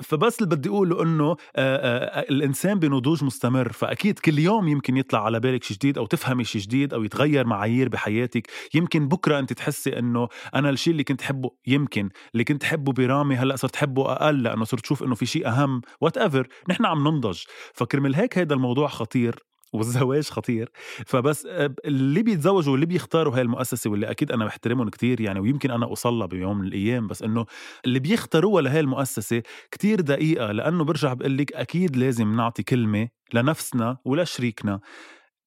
فبس 0.03 0.41
اللي 0.41 0.55
بدي 0.55 0.69
أقوله 0.69 1.03
إنه 1.03 1.31
آه، 1.31 1.35
آه، 1.55 2.19
الإنسان 2.29 2.79
بنضوج 2.79 3.23
مستمر 3.23 3.71
فأكيد 3.71 4.19
كل 4.19 4.39
يوم 4.39 4.67
يمكن 4.67 4.97
يطلع 4.97 5.25
على 5.25 5.39
بالك 5.39 5.63
شيء 5.63 5.77
جديد 5.77 5.97
أو 5.97 6.05
تفهمي 6.05 6.43
شيء 6.43 6.61
جديد 6.61 6.93
أو 6.93 7.03
يتغير 7.03 7.47
معايير 7.47 7.89
بحياتك. 7.89 8.47
يمكن 8.73 9.07
بكرة 9.07 9.39
أنت 9.39 9.53
تحسي 9.53 9.99
إنه 9.99 10.27
أنا 10.55 10.69
الشيء 10.69 10.91
اللي 10.91 11.03
كنت 11.03 11.21
حبه 11.21 11.49
يمكن 11.67 12.09
اللي 12.33 12.43
كنت 12.43 12.63
حبه 12.63 12.91
برامي 12.91 13.35
هلأ 13.35 13.55
صرت 13.55 13.75
حبه 13.75 14.11
أقل 14.11 14.43
لأنه 14.43 14.65
صرت 14.65 14.85
شوف 14.85 15.03
إنه 15.03 15.15
في 15.15 15.25
شيء 15.25 15.47
أهم 15.47 15.81
whatever 16.01 16.47
نحن 16.69 16.85
عم 16.85 17.07
ننضج. 17.07 17.43
فكرمال 17.73 18.15
هيك 18.15 18.37
هذا 18.37 18.53
الموضوع 18.53 18.87
خطير. 18.87 19.46
والزواج 19.73 20.23
خطير. 20.29 20.69
فبس 21.05 21.45
آه، 21.45 21.75
اللي 21.85 22.23
بيتزوجوا 22.23 22.71
واللي 22.71 22.85
بيختاروا 22.85 23.35
هاي 23.35 23.41
المؤسسة 23.41 23.89
واللي 23.89 24.11
أكيد 24.11 24.31
أنا 24.31 24.45
بحترمهم 24.45 24.89
كتير 24.89 25.21
يعني 25.21 25.39
ويمكن 25.39 25.71
أنا 25.71 25.85
أوصلها 25.85 26.27
بيوم 26.27 26.57
من 26.57 26.67
الأيام 26.67 27.07
بس 27.07 27.21
إنه 27.23 27.45
اللي 27.85 27.99
بيختاروها 27.99 28.61
لهي 28.61 28.79
المؤسسة 28.79 29.43
كتير 29.71 30.01
دقيقة 30.01 30.51
لأنه 30.51 30.83
برجع 30.83 31.13
بقول 31.13 31.37
لك 31.37 31.53
أكيد 31.53 31.95
لازم 31.97 32.35
نعطي 32.35 32.63
كلمة 32.63 33.07
لنفسنا 33.33 33.97
ولشريكنا. 34.05 34.79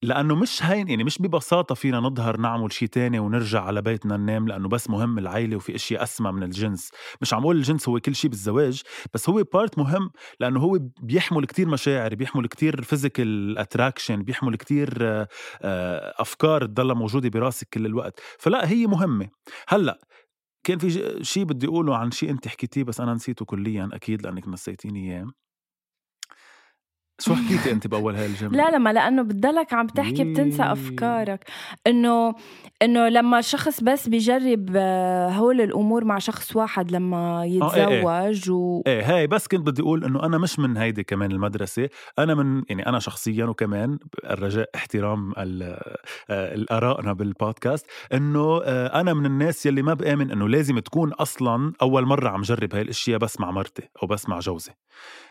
لأنه 0.03 0.35
مش 0.35 0.63
هين 0.65 0.89
يعني 0.89 1.05
مش 1.05 1.19
ببساطة 1.23 1.75
فينا 1.75 2.01
نظهر 2.01 2.37
نعمل 2.37 2.73
شيء 2.73 2.89
تاني 2.89 3.19
ونرجع 3.19 3.63
على 3.65 3.83
بيتنا 3.83 4.17
ننام 4.17 4.49
لأنه 4.49 4.69
بس 4.69 4.91
مهم 4.91 5.19
العيلة 5.19 5.57
وفي 5.57 5.75
اشياء 5.75 6.03
أسمى 6.03 6.33
من 6.33 6.43
الجنس. 6.43 6.91
مش 7.23 7.35
عم 7.35 7.43
أقول 7.43 7.57
الجنس 7.57 7.89
هو 7.89 8.01
كل 8.01 8.15
شيء 8.15 8.31
بالزواج 8.31 8.83
بس 9.15 9.29
هو 9.29 9.43
part 9.53 9.79
مهم 9.79 10.11
لأنه 10.41 10.61
هو 10.61 10.79
بيحمل 11.03 11.45
كتير 11.47 11.69
مشاعر 11.69 12.15
بيحمل 12.15 12.47
كتير 12.47 12.83
physical 12.83 13.59
attraction 13.59 14.23
بيحمل 14.23 14.57
كتير 14.57 14.99
آه، 15.03 15.29
أفكار 16.23 16.67
تضلها 16.67 16.95
موجودة 16.95 17.29
براسك 17.29 17.69
كل 17.73 17.87
الوقت. 17.87 18.21
فلا 18.39 18.69
هي 18.71 18.87
مهمة. 18.87 19.29
هلأ 19.69 19.99
كان 20.65 20.79
في 20.79 21.19
شيء 21.25 21.45
بدي 21.45 21.67
أقوله 21.67 21.97
عن 21.97 22.11
شيء 22.11 22.31
أنت 22.31 22.49
حكيتيه 22.49 22.85
بس 22.85 23.01
أنا 23.01 23.15
نسيته 23.15 23.45
كليا 23.45 23.89
أكيد 23.93 24.23
لأنك 24.23 24.49
نسيتيني 24.49 25.13
إياه. 25.13 25.27
شو 27.21 27.35
حكيتي 27.35 27.73
أنت 27.75 27.87
بأول 27.87 28.17
هاي 28.17 28.27
الجملة؟ 28.27 28.57
لا 28.57 28.77
لما 28.77 28.93
لأنه 28.93 29.23
بتضلك 29.23 29.73
عم 29.73 29.87
تحكي 29.87 30.25
بتنسى. 30.25 30.63
أفكارك 30.63 31.45
إنه 31.87 32.35
إنه 32.83 33.09
لما 33.09 33.41
شخص 33.41 33.83
بس 33.83 34.09
بيجرب 34.09 34.71
آه، 34.77 35.29
هول 35.29 35.61
الأمور 35.61 36.05
مع 36.05 36.19
شخص 36.19 36.57
واحد 36.57 36.93
لما 36.93 37.43
إيه، 37.43 37.75
إيه. 37.75 37.93
يتزوج 37.93 38.51
و 38.51 38.83
إيه 38.87 39.17
هاي 39.17 39.27
بس 39.27 39.49
كنت 39.49 39.67
بدي 39.67 39.83
أقول 39.83 40.05
إنه 40.05 40.23
أنا 40.23 40.39
مش 40.39 40.59
من 40.59 40.77
هيدي 40.77 41.03
كمان 41.03 41.33
المدرسة 41.33 41.89
أنا 42.19 42.35
من 42.35 42.63
يعني 42.69 42.87
أنا 42.87 42.99
شخصيا 42.99 43.45
وكمان 43.45 43.99
الرجاء 44.25 44.71
احترام 44.75 45.33
آه، 45.37 45.97
الآرائنا 46.31 47.13
بالبودكاست 47.13 47.87
إنه 48.13 48.61
آه، 48.65 49.01
أنا 49.01 49.15
من 49.15 49.27
الناس 49.27 49.67
يلي 49.67 49.83
ما 49.83 49.95
بآمن 49.95 50.31
إنه 50.31 50.49
لازم 50.49 50.79
تكون 50.79 51.13
أصلا 51.13 51.73
أول 51.83 52.07
مرة 52.07 52.29
عم 52.29 52.43
جرب 52.43 52.75
هاي 52.75 52.83
الأشياء 52.83 53.19
بس 53.19 53.41
مع 53.41 53.51
مرتي 53.51 53.89
أو 54.03 54.07
بس 54.07 54.29
مع 54.29 54.39
جوزي 54.39 54.71
آه، 54.71 55.30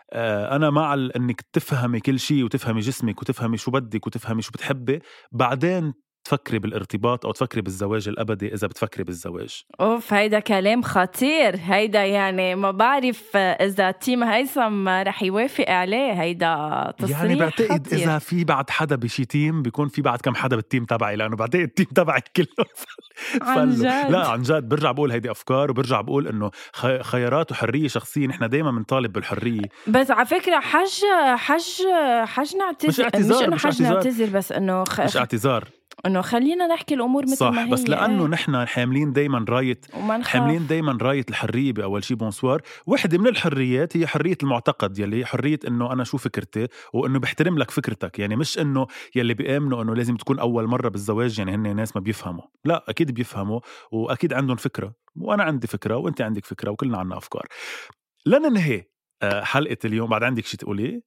أنا 0.55 0.69
مع 0.69 0.93
إنك 0.93 1.41
تفهمي 1.53 1.99
كل 1.99 2.19
شيء 2.19 2.43
وتفهمي 2.43 2.79
جسمك 2.79 3.21
وتفهمي 3.21 3.57
شو 3.57 3.71
بدك 3.71 4.07
وتفهمي 4.07 4.41
شو 4.41 4.51
بتحبي. 4.51 4.99
بعدين 5.31 5.93
تفكري 6.23 6.59
بالارتباط 6.59 7.25
أو 7.25 7.31
تفكري 7.31 7.61
بالزواج 7.61 8.07
الأبدي 8.07 8.53
إذا 8.53 8.67
بتفكري 8.67 9.03
بالزواج 9.03 9.61
أوف 9.81 10.13
هيدا 10.13 10.39
كلام 10.39 10.81
خطير 10.81 11.55
هيدا 11.65 12.05
يعني 12.05 12.55
ما 12.55 12.71
بعرف 12.71 13.37
إذا 13.37 13.91
team 13.91 14.23
هيثم 14.23 14.89
رح 14.89 15.23
يوافق 15.23 15.69
عليه 15.69 16.11
هيدا 16.21 16.93
تصريح 16.97 17.19
يعني 17.21 17.35
بعتقد 17.35 17.87
خطير. 17.87 17.99
إذا 17.99 18.17
في 18.19 18.43
بعد 18.43 18.69
حدا 18.69 18.95
بشي 18.95 19.25
team 19.25 19.61
بيكون 19.61 19.87
في 19.87 20.01
بعد 20.01 20.19
كم 20.21 20.35
حدا 20.35 20.55
بال 20.55 20.65
team 20.65 20.85
تبعي 20.85 21.15
لأنه 21.15 21.35
بعتقد 21.35 21.59
ال 21.61 21.66
team 21.66 21.85
تبعي 21.85 22.21
كله 22.35 22.45
عن. 23.41 23.69
جد. 23.75 23.83
لا 24.11 24.27
عن 24.27 24.41
جد 24.41 24.69
برجع 24.69 24.91
بقول 24.91 25.11
هيدي 25.11 25.31
أفكار 25.31 25.71
وبرجع 25.71 26.01
بقول 26.01 26.27
إنه 26.27 26.51
خي- 26.73 27.03
خيارات 27.03 27.51
وحرية 27.51 27.87
شخصية 27.87 28.27
نحن 28.27 28.49
دائما 28.49 28.71
بنطالب 28.71 29.13
بالحرية 29.13 29.61
بس 29.87 30.11
على 30.11 30.25
فكرة 30.25 30.59
حج 30.59 31.01
حج 31.35 31.63
حج 32.25 32.55
نعتذر 32.55 32.89
مش 32.89 32.99
اعتذار، 32.99 33.37
مش 33.37 33.43
إنه 33.47 33.55
مش 33.55 33.65
حج 33.65 33.81
اعتذار. 33.83 33.93
نعتذر 33.93 34.37
بس 34.37 34.51
إنه 34.51 34.83
خ... 34.83 34.99
مش 35.01 35.17
اعتذار 35.17 35.63
إنه 36.05 36.21
خلينا 36.21 36.67
نحكي 36.67 36.93
الأمور 36.95 37.23
مثل 37.23 37.45
ما 37.45 37.51
صح 37.51 37.57
هي. 37.57 37.69
بس 37.69 37.89
لأنه 37.89 38.23
إيه. 38.23 38.29
نحن 38.29 38.65
حاملين 38.65 39.13
دائما 39.13 39.45
رايه 39.49 39.81
حاملين 40.21 40.67
دائما 40.67 40.97
رايه 41.01 41.25
الحرية 41.29 41.73
بأول 41.73 42.03
شيء 42.03 42.17
بونسوار 42.17 42.61
وحدة 42.85 43.17
من 43.17 43.27
الحريات 43.27 43.97
هي 43.97 44.07
حرية 44.07 44.37
المعتقد 44.43 44.99
يلي 44.99 45.19
هي 45.19 45.25
حرية 45.25 45.59
إنه 45.67 45.93
أنا 45.93 46.03
شو 46.03 46.17
فكرتي 46.17 46.67
وإنه 46.93 47.19
بحترم 47.19 47.57
لك 47.57 47.71
فكرتك. 47.71 48.19
يعني 48.19 48.35
مش 48.35 48.59
إنه 48.59 48.87
يلي 49.15 49.33
بيآمنوا 49.33 49.83
إنه 49.83 49.95
لازم 49.95 50.15
تكون 50.15 50.39
أول 50.39 50.67
مرة 50.67 50.89
بالزواج 50.89 51.39
يعني 51.39 51.55
هن 51.55 51.75
ناس 51.75 51.95
ما 51.95 52.01
بيفهموا. 52.01 52.43
لا 52.65 52.85
أكيد 52.89 53.11
بيفهموا 53.11 53.59
وأكيد 53.91 54.33
عندهم 54.33 54.55
فكرة 54.57 54.93
وأنا 55.15 55.43
عندي 55.43 55.67
فكرة 55.67 55.95
وأنت 55.95 56.21
عندك 56.21 56.45
فكرة 56.45 56.71
وكلنا 56.71 56.97
عنا 56.97 57.17
أفكار. 57.17 57.45
لننهي 58.25 58.83
آه، 59.21 59.43
حلقة 59.43 59.77
اليوم. 59.85 60.09
بعد 60.09 60.23
عندك 60.23 60.45
شيء 60.45 60.59
تقوليه 60.59 61.01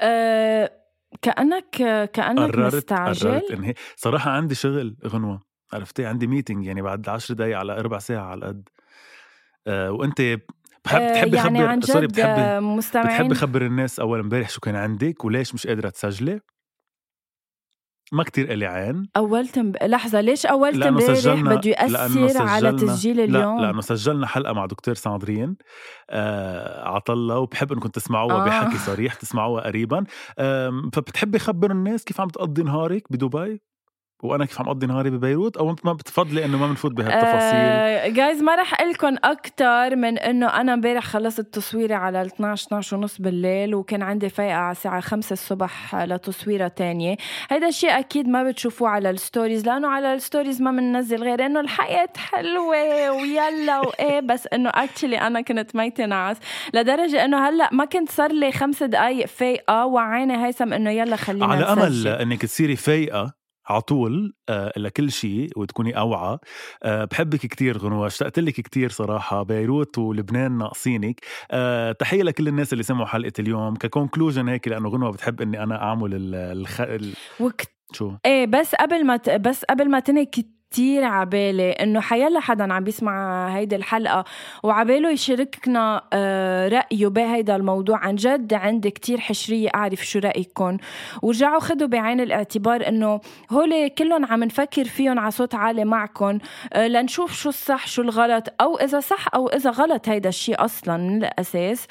أه 0.00 0.81
كانك 1.22 1.64
كأنك 2.12 2.38
قررت 2.52 2.74
مستعجل. 2.74 3.30
قررت 3.30 3.50
انهي 3.50 3.74
صراحة 3.96 4.30
عندي 4.30 4.54
شغل 4.54 4.96
غنوة. 5.06 5.40
عرفتي؟ 5.72 6.06
عندي 6.06 6.26
ميتينج 6.26 6.66
يعني 6.66 6.82
بعد 6.82 7.08
عشر 7.08 7.34
دقايق 7.34 7.58
على 7.58 7.74
ربع 7.76 7.98
ساعة 7.98 8.24
على 8.24 8.38
القد. 8.38 8.68
آه 9.66 9.92
وأنت 9.92 10.20
بحب 10.84 11.00
آه، 11.00 11.10
بتحبي 11.10 11.36
يعني 11.36 11.58
خبر 11.58 11.66
عن 11.68 11.80
سوري 11.80 12.06
جد 12.06 12.12
بتحبي 12.12 12.30
آه، 12.30 12.58
بتحبي 12.58 12.66
مستمعين. 12.76 13.34
خبر 13.34 13.62
الناس 13.66 14.00
أول 14.00 14.20
امبارح 14.20 14.48
شو 14.50 14.60
كان 14.60 14.76
عندك 14.76 15.24
وليش 15.24 15.54
مش 15.54 15.66
قادرة 15.66 15.88
تسجلي؟ 15.88 16.40
ما 18.12 18.22
كتير 18.24 18.52
إلي 18.52 18.66
عين 18.66 19.06
اول 19.16 19.48
تنب... 19.48 19.76
لحظة 19.82 20.20
ليش 20.20 20.46
اول 20.46 20.78
لأنه 20.78 21.00
سجلنا- 21.00 21.54
بده 21.54 21.70
لأنه 21.70 22.20
ياثر 22.20 22.42
على 22.42 22.70
سجلنا- 22.70 22.92
تسجيل 22.92 23.16
لا 23.16 23.24
اليوم 23.24 23.60
لأنه 23.60 23.80
سجلنا 23.80 24.26
حلقة 24.26 24.52
مع 24.52 24.66
دكتور 24.66 24.94
ساندرين 24.94 25.56
آه 26.10 26.88
عطلة 26.88 27.38
وبحب 27.38 27.72
انكم 27.72 27.88
تسمعوها 27.88 28.34
آه. 28.34 28.42
آه. 28.42 28.46
بحكي 28.46 28.78
صريح 28.78 29.14
تسمعوها 29.14 29.62
قريبا 29.66 30.04
آم، 30.38 30.90
فبتحبي 30.90 31.38
خبر 31.38 31.70
الناس 31.70 32.04
كيف 32.04 32.20
عم 32.20 32.28
تقضي 32.28 32.62
نهارك 32.62 33.02
بدبي 33.10 33.60
وأنا 34.22 34.44
كيف 34.44 34.60
عم 34.60 34.66
أقضي 34.66 34.86
نهاري 34.86 35.10
ببيروت؟ 35.10 35.56
أو 35.56 35.76
ما 35.84 35.92
بتفضلي 35.92 36.44
إنه 36.44 36.58
ما 36.58 36.66
بنفوت 36.66 36.92
بهالتفاصيل؟ 36.92 38.14
جايز 38.14 38.42
ما 38.42 38.54
رح 38.54 38.82
لكم 38.82 39.16
أكثر 39.24 39.96
من 39.96 40.18
إنه 40.18 40.46
أنا 40.46 40.74
امبارح 40.74 41.04
خلصت 41.04 41.40
تصويري 41.40 41.94
على 41.94 42.22
ال 42.22 42.26
12 42.26 42.66
12 42.66 42.96
ونص 42.96 43.20
بالليل 43.20 43.74
وكان 43.74 44.02
عندي 44.02 44.28
فايقة 44.28 44.54
على 44.54 44.72
الساعة 44.72 45.00
5 45.00 45.32
الصبح 45.32 45.94
لتصويرة 45.94 46.68
تانية. 46.68 47.16
هيدا 47.50 47.68
الشيء 47.68 47.98
أكيد 47.98 48.28
ما 48.28 48.42
بتشوفوه 48.42 48.88
على 48.88 49.10
ال 49.10 49.17
stories 49.17 49.66
لأنه 49.66 49.88
على 49.88 50.14
ال 50.14 50.20
stories 50.20 50.62
ما 50.62 50.70
بننزل 50.70 51.22
غير 51.22 51.46
إنه 51.46 51.60
الحياة 51.60 52.12
حلوة 52.16 53.10
ويلا 53.10 53.80
وإيه. 53.80 54.20
بس 54.30 54.46
إنه 54.52 54.70
actually 54.74 55.16
أنا 55.20 55.40
كنت 55.40 55.76
ميتة 55.76 56.06
نعس 56.06 56.36
لدرجة 56.74 57.24
إنه 57.24 57.48
هلأ 57.48 57.68
ما 57.72 57.84
كنت 57.84 58.10
صار 58.10 58.32
لي 58.32 58.52
خمس 58.52 58.82
دقائق 58.82 59.26
فايقة 59.26 59.86
وعيني 59.86 60.46
هيثم 60.46 60.72
إنه 60.72 60.90
يلا 60.90 61.16
خلينا 61.16 61.46
على 61.46 61.64
أمل. 61.64 62.08
إنك 62.08 62.42
تصيري 62.42 62.76
فايقة؟ 62.76 63.41
عطول 63.66 64.34
آه، 64.48 64.72
لكل 64.76 65.12
شيء 65.12 65.50
وتكوني 65.56 65.98
أوعى. 65.98 66.38
آه، 66.82 67.04
بحبك 67.04 67.38
كتير 67.38 67.78
غنوة 67.78 68.06
اشتقت 68.06 68.38
لك 68.38 68.54
كتير 68.54 68.90
صراحة. 68.90 69.42
بيروت 69.42 69.98
ولبنان 69.98 70.58
ناقصينك. 70.58 71.20
آه، 71.50 71.92
تحية 71.92 72.22
لكل 72.22 72.48
الناس 72.48 72.72
اللي 72.72 72.82
سمعوا 72.82 73.06
حلقة 73.06 73.32
اليوم. 73.38 73.76
ككونكلوجن 73.76 74.48
هيك 74.48 74.68
لأنه 74.68 74.88
غنوة 74.88 75.10
بتحب 75.10 75.40
إني 75.40 75.62
أنا 75.62 75.82
أعمل 75.82 76.14
ال 76.14 76.34
الخ... 76.34 76.80
ال... 76.80 77.12
وكت... 77.40 77.70
شو؟ 77.92 78.12
إيه 78.26 78.46
بس 78.46 78.74
قبل 78.74 79.06
ما 79.06 79.16
ت... 79.16 79.30
بس 79.30 79.64
قبل 79.64 79.90
ما 79.90 80.00
تنهي 80.00 80.26
كتير 80.72 81.04
عبالي 81.04 81.70
إنه 81.70 82.00
حيلا 82.00 82.40
حدا 82.40 82.72
عم 82.72 82.84
بيسمع 82.84 83.46
هيدي 83.56 83.76
الحلقة 83.76 84.24
وعباله 84.62 85.10
يشاركنا 85.10 86.02
آه، 86.12 86.68
رأيه 86.68 87.06
بهيدا 87.06 87.56
الموضوع. 87.56 87.98
عن 87.98 88.14
جد 88.14 88.54
عندي 88.54 88.90
كتير 88.90 89.20
حشرية 89.20 89.68
أعرف 89.74 90.06
شو 90.06 90.18
رايكم 90.18 90.76
ورجعوا 91.22 91.60
خدوا 91.60 91.86
بعين 91.86 92.20
الاعتبار 92.20 92.88
إنه 92.88 93.20
هول 93.50 93.88
كلهم 93.88 94.24
عم 94.24 94.44
نفكر 94.44 94.84
فيهم 94.84 95.18
على 95.18 95.30
صوت 95.30 95.54
عالي 95.54 95.84
معكم 95.84 96.38
آه، 96.72 96.88
لنشوف 96.88 97.32
شو 97.32 97.48
الصح 97.48 97.86
شو 97.86 98.02
الغلط 98.02 98.48
أو 98.60 98.76
إذا 98.76 99.00
صح 99.00 99.26
أو 99.34 99.48
إذا 99.48 99.70
غلط 99.70 100.08
هيدا 100.08 100.28
الشيء 100.28 100.64
أصلا 100.64 100.96
من 100.96 101.24
الاساس 101.24 101.86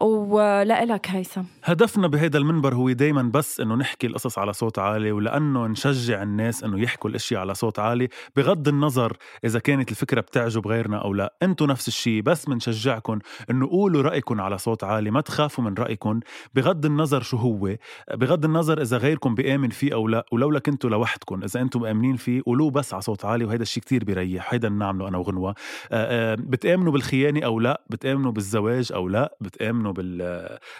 ولك 0.00 1.06
هيثم. 1.08 1.42
هدفنا 1.64 2.08
بهيدا 2.08 2.38
المنبر 2.38 2.74
هو 2.74 2.90
دايما 2.90 3.22
بس 3.22 3.60
إنه 3.60 3.74
نحكي 3.74 4.06
القصص 4.06 4.38
على 4.38 4.52
صوت 4.52 4.78
عالي 4.78 5.12
ولأنه 5.12 5.66
نشجع 5.66 6.22
الناس 6.22 6.64
إنه 6.64 6.82
يحكوا 6.82 7.10
الأشياء 7.10 7.40
على 7.40 7.54
صوت 7.54 7.78
عالي. 7.78 8.08
بغض 8.36 8.68
النظر 8.68 9.16
إذا 9.44 9.58
كانت 9.58 9.90
الفكرة 9.90 10.20
بتعجب 10.20 10.66
غيرنا 10.66 10.98
أو 11.04 11.14
لا 11.14 11.34
أنتم 11.42 11.66
نفس 11.66 11.88
الشيء 11.88 12.22
بس 12.22 12.44
بنشجعكم 12.44 13.18
إنه 13.50 13.66
قولوا 13.68 14.02
رايكم 14.02 14.40
على 14.40 14.58
صوت 14.58 14.84
عالي 14.84 15.10
ما 15.10 15.20
تخافوا 15.20 15.64
من 15.64 15.74
رايكم 15.74 16.20
بغض 16.54 16.86
النظر 16.86 17.22
شو 17.22 17.36
هو 17.36 17.76
بغض 18.14 18.44
النظر 18.44 18.82
إذا 18.82 18.96
غيركم 18.96 19.34
بيامن 19.34 19.68
فيه 19.68 19.94
أو 19.94 20.08
لا 20.08 20.26
ولولا 20.32 20.58
كنتوا 20.58 20.90
لوحدكم 20.90 21.42
إذا 21.44 21.60
أنتم 21.60 21.82
مآمنين 21.82 22.16
فيه 22.16 22.42
قولوه 22.46 22.70
بس 22.70 22.94
على 22.94 23.02
صوت 23.02 23.24
عالي 23.24 23.44
وهذا 23.44 23.62
الشيء 23.62 23.82
كتير 23.82 24.04
بيريح. 24.04 24.54
هيدا 24.54 24.68
بنعمله 24.68 25.08
أنا 25.08 25.18
وغنوة. 25.18 25.54
آه، 25.92 26.32
آه، 26.32 26.34
بتآمنوا 26.34 26.92
بالخيانة 26.92 27.40
أو 27.46 27.60
لا؟ 27.60 27.82
بتآمنوا 27.90 28.32
بالزواج 28.32 28.92
أو 28.92 29.08
لا؟ 29.08 29.36
بتآمنوا 29.40 29.92
بال 29.92 30.22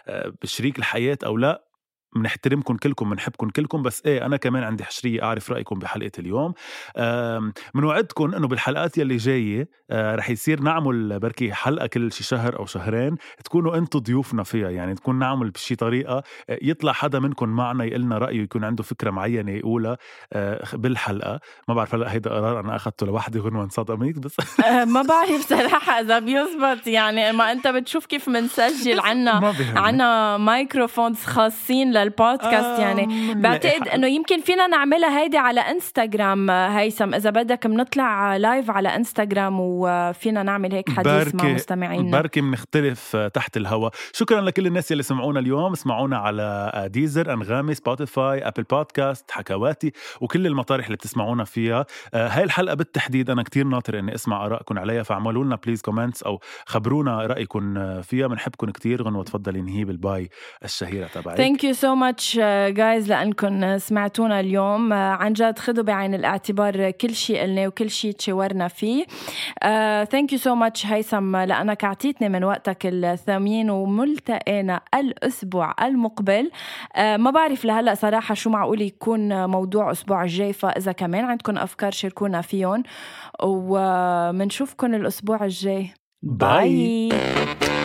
آه، 0.08 0.32
بشريك 0.42 0.78
الحياة 0.78 1.18
أو 1.24 1.36
لا؟ 1.36 1.73
بنحترمكم 2.14 2.76
كلكم 2.76 3.10
بنحبكم 3.10 3.48
كلكم 3.50 3.82
بس 3.82 4.02
إيه 4.06 4.26
أنا 4.26 4.36
كمان 4.36 4.62
عندي 4.62 4.84
حشرية 4.84 5.22
أعرف 5.22 5.50
رأيكم 5.50 5.78
بحلقة 5.78 6.12
اليوم. 6.18 6.54
بنوعدكم 7.74 8.34
إنه 8.34 8.48
بالحلقات 8.48 8.98
يلي 8.98 9.16
جاية 9.16 9.68
آه، 9.90 10.14
رح 10.14 10.30
يصير 10.30 10.60
نعمل 10.60 11.18
بركي 11.18 11.52
حلقة 11.52 11.86
كل 11.86 12.12
شي 12.12 12.24
شهر 12.24 12.58
أو 12.58 12.66
شهرين 12.66 13.16
تكونوا 13.44 13.76
أنتم 13.76 13.98
ضيوفنا 13.98 14.42
فيها 14.42 14.70
يعني 14.70 14.94
تكون 14.94 15.18
نعمل 15.18 15.50
بشي 15.50 15.76
طريقة 15.76 16.22
آه، 16.50 16.58
يطلع 16.62 16.92
حدا 16.92 17.18
منكم 17.18 17.48
معنا 17.48 17.84
يقلنا 17.84 18.18
رأيه 18.18 18.42
يكون 18.42 18.64
عنده 18.64 18.82
فكرة 18.82 19.10
معينة 19.10 19.52
يقولها 19.52 19.96
آه، 20.32 20.64
بالحلقة. 20.74 21.40
ما 21.68 21.74
بعرف 21.74 21.94
هلأ 21.94 22.12
هيدا 22.12 22.30
قرار 22.30 22.60
أنا 22.60 22.76
اخذته 22.76 23.06
لوحدي 23.06 23.38
غنوه 23.38 23.64
انصدمت 23.64 24.18
بس 24.18 24.36
ما 24.94 25.02
بعرف 25.02 25.48
صراحة 25.48 26.00
إذا 26.00 26.18
بيزبط 26.18 26.86
يعني 26.86 27.32
ما 27.32 27.52
أنت 27.52 27.68
بتشوف 27.68 28.06
كيف 28.06 28.28
بنسجل 28.28 29.00
عنا 29.00 29.54
عنا 29.76 30.36
microphones 30.36 31.24
خاصين 31.24 31.92
للبودكاست 32.04 32.80
يعني. 32.80 33.34
بعتقد 33.34 33.88
إنه 33.88 34.06
يمكن 34.06 34.40
فينا 34.40 34.66
نعملها 34.66 35.20
هيدي 35.20 35.38
على 35.38 35.60
إنستغرام 35.60 36.50
هيثم. 36.50 37.14
إذا 37.14 37.30
بدك 37.30 37.66
بنطلع 37.66 38.36
live 38.36 38.70
على 38.70 38.96
إنستغرام 38.96 39.56
وفينا 39.60 40.42
نعمل 40.42 40.72
هيك 40.72 40.90
حديث 40.90 41.34
مع 41.34 41.44
مستمعينا. 41.44 42.10
بركي 42.10 42.40
بنختلف 42.40 43.16
تحت 43.16 43.56
الهواء 43.56 43.92
شكرا 44.12 44.40
لكل 44.40 44.66
الناس 44.66 44.92
اللي 44.92 45.02
سمعونا 45.02 45.40
اليوم. 45.40 45.72
اسمعونا 45.72 46.18
على 46.18 46.88
Deezer 46.92 47.32
أنغامي 47.32 47.74
Spotify 47.74 48.48
Apple 48.48 48.62
Podcast 48.62 49.30
حكواتي 49.30 49.92
وكل 50.20 50.46
المطارح 50.46 50.84
اللي 50.84 50.96
بتسمعونا 50.96 51.44
فيها. 51.44 51.86
هاي 52.14 52.44
الحلقة 52.44 52.74
بالتحديد 52.74 53.30
أنا 53.30 53.42
كتير 53.42 53.64
ناطر 53.64 53.98
إني 53.98 54.14
أسمع 54.14 54.46
ارائكم 54.46 54.78
عليها 54.78 55.02
فاعملوا 55.02 55.44
لنا 55.44 55.56
please 55.56 55.82
comments 55.82 56.22
أو 56.22 56.40
خبرونا 56.66 57.26
رايكم 57.26 58.02
فيها. 58.02 58.26
بنحبكم 58.26 58.70
كتير 58.70 59.02
غنوة 59.02 59.24
تفضلي 59.24 59.62
نهي 59.62 59.84
بال 59.84 60.03
bye 60.03 60.30
الشهيرة 60.64 61.06
تبعك. 61.06 61.36
thank 61.36 61.64
you 61.64 61.72
so 61.72 61.93
much 61.94 62.36
guys 62.68 63.08
لانكم 63.08 63.78
سمعتونا 63.78 64.40
اليوم. 64.40 64.90
Uh, 64.90 64.92
عن 64.92 65.32
جد 65.32 65.58
خذوا 65.58 65.84
بعين 65.84 66.14
الاعتبار 66.14 66.90
كل 66.90 67.14
شيء 67.14 67.42
قلناه 67.42 67.66
وكل 67.66 67.90
شيء 67.90 68.12
تشاورنا 68.12 68.68
فيه. 68.68 69.04
thank 70.04 70.32
you 70.32 70.38
so 70.38 70.54
much 70.54 70.86
هيثم 70.86 71.36
لأنك 71.36 71.84
أعطيتني 71.84 72.28
من 72.28 72.44
وقتك 72.44 72.78
الثمين 72.84 73.70
وملتقينا 73.70 74.80
الأسبوع 74.94 75.74
المقبل. 75.82 76.50
Uh, 76.94 77.00
ما 77.00 77.30
بعرف 77.30 77.64
لهلأ 77.64 77.94
صراحة 77.94 78.34
شو 78.34 78.50
معقول 78.50 78.82
يكون 78.82 79.50
موضوع 79.50 79.90
أسبوع 79.90 80.22
الجاي 80.22 80.52
فإذا 80.52 80.92
كمان 80.92 81.24
عندكم 81.24 81.58
أفكار 81.58 81.90
شاركونا 81.90 82.40
فيهم 82.40 82.82
ومنشوفكم 83.42 84.94
الأسبوع 84.94 85.44
الجاي. 85.44 85.90
bye, 86.22 87.08
bye. 87.08 87.83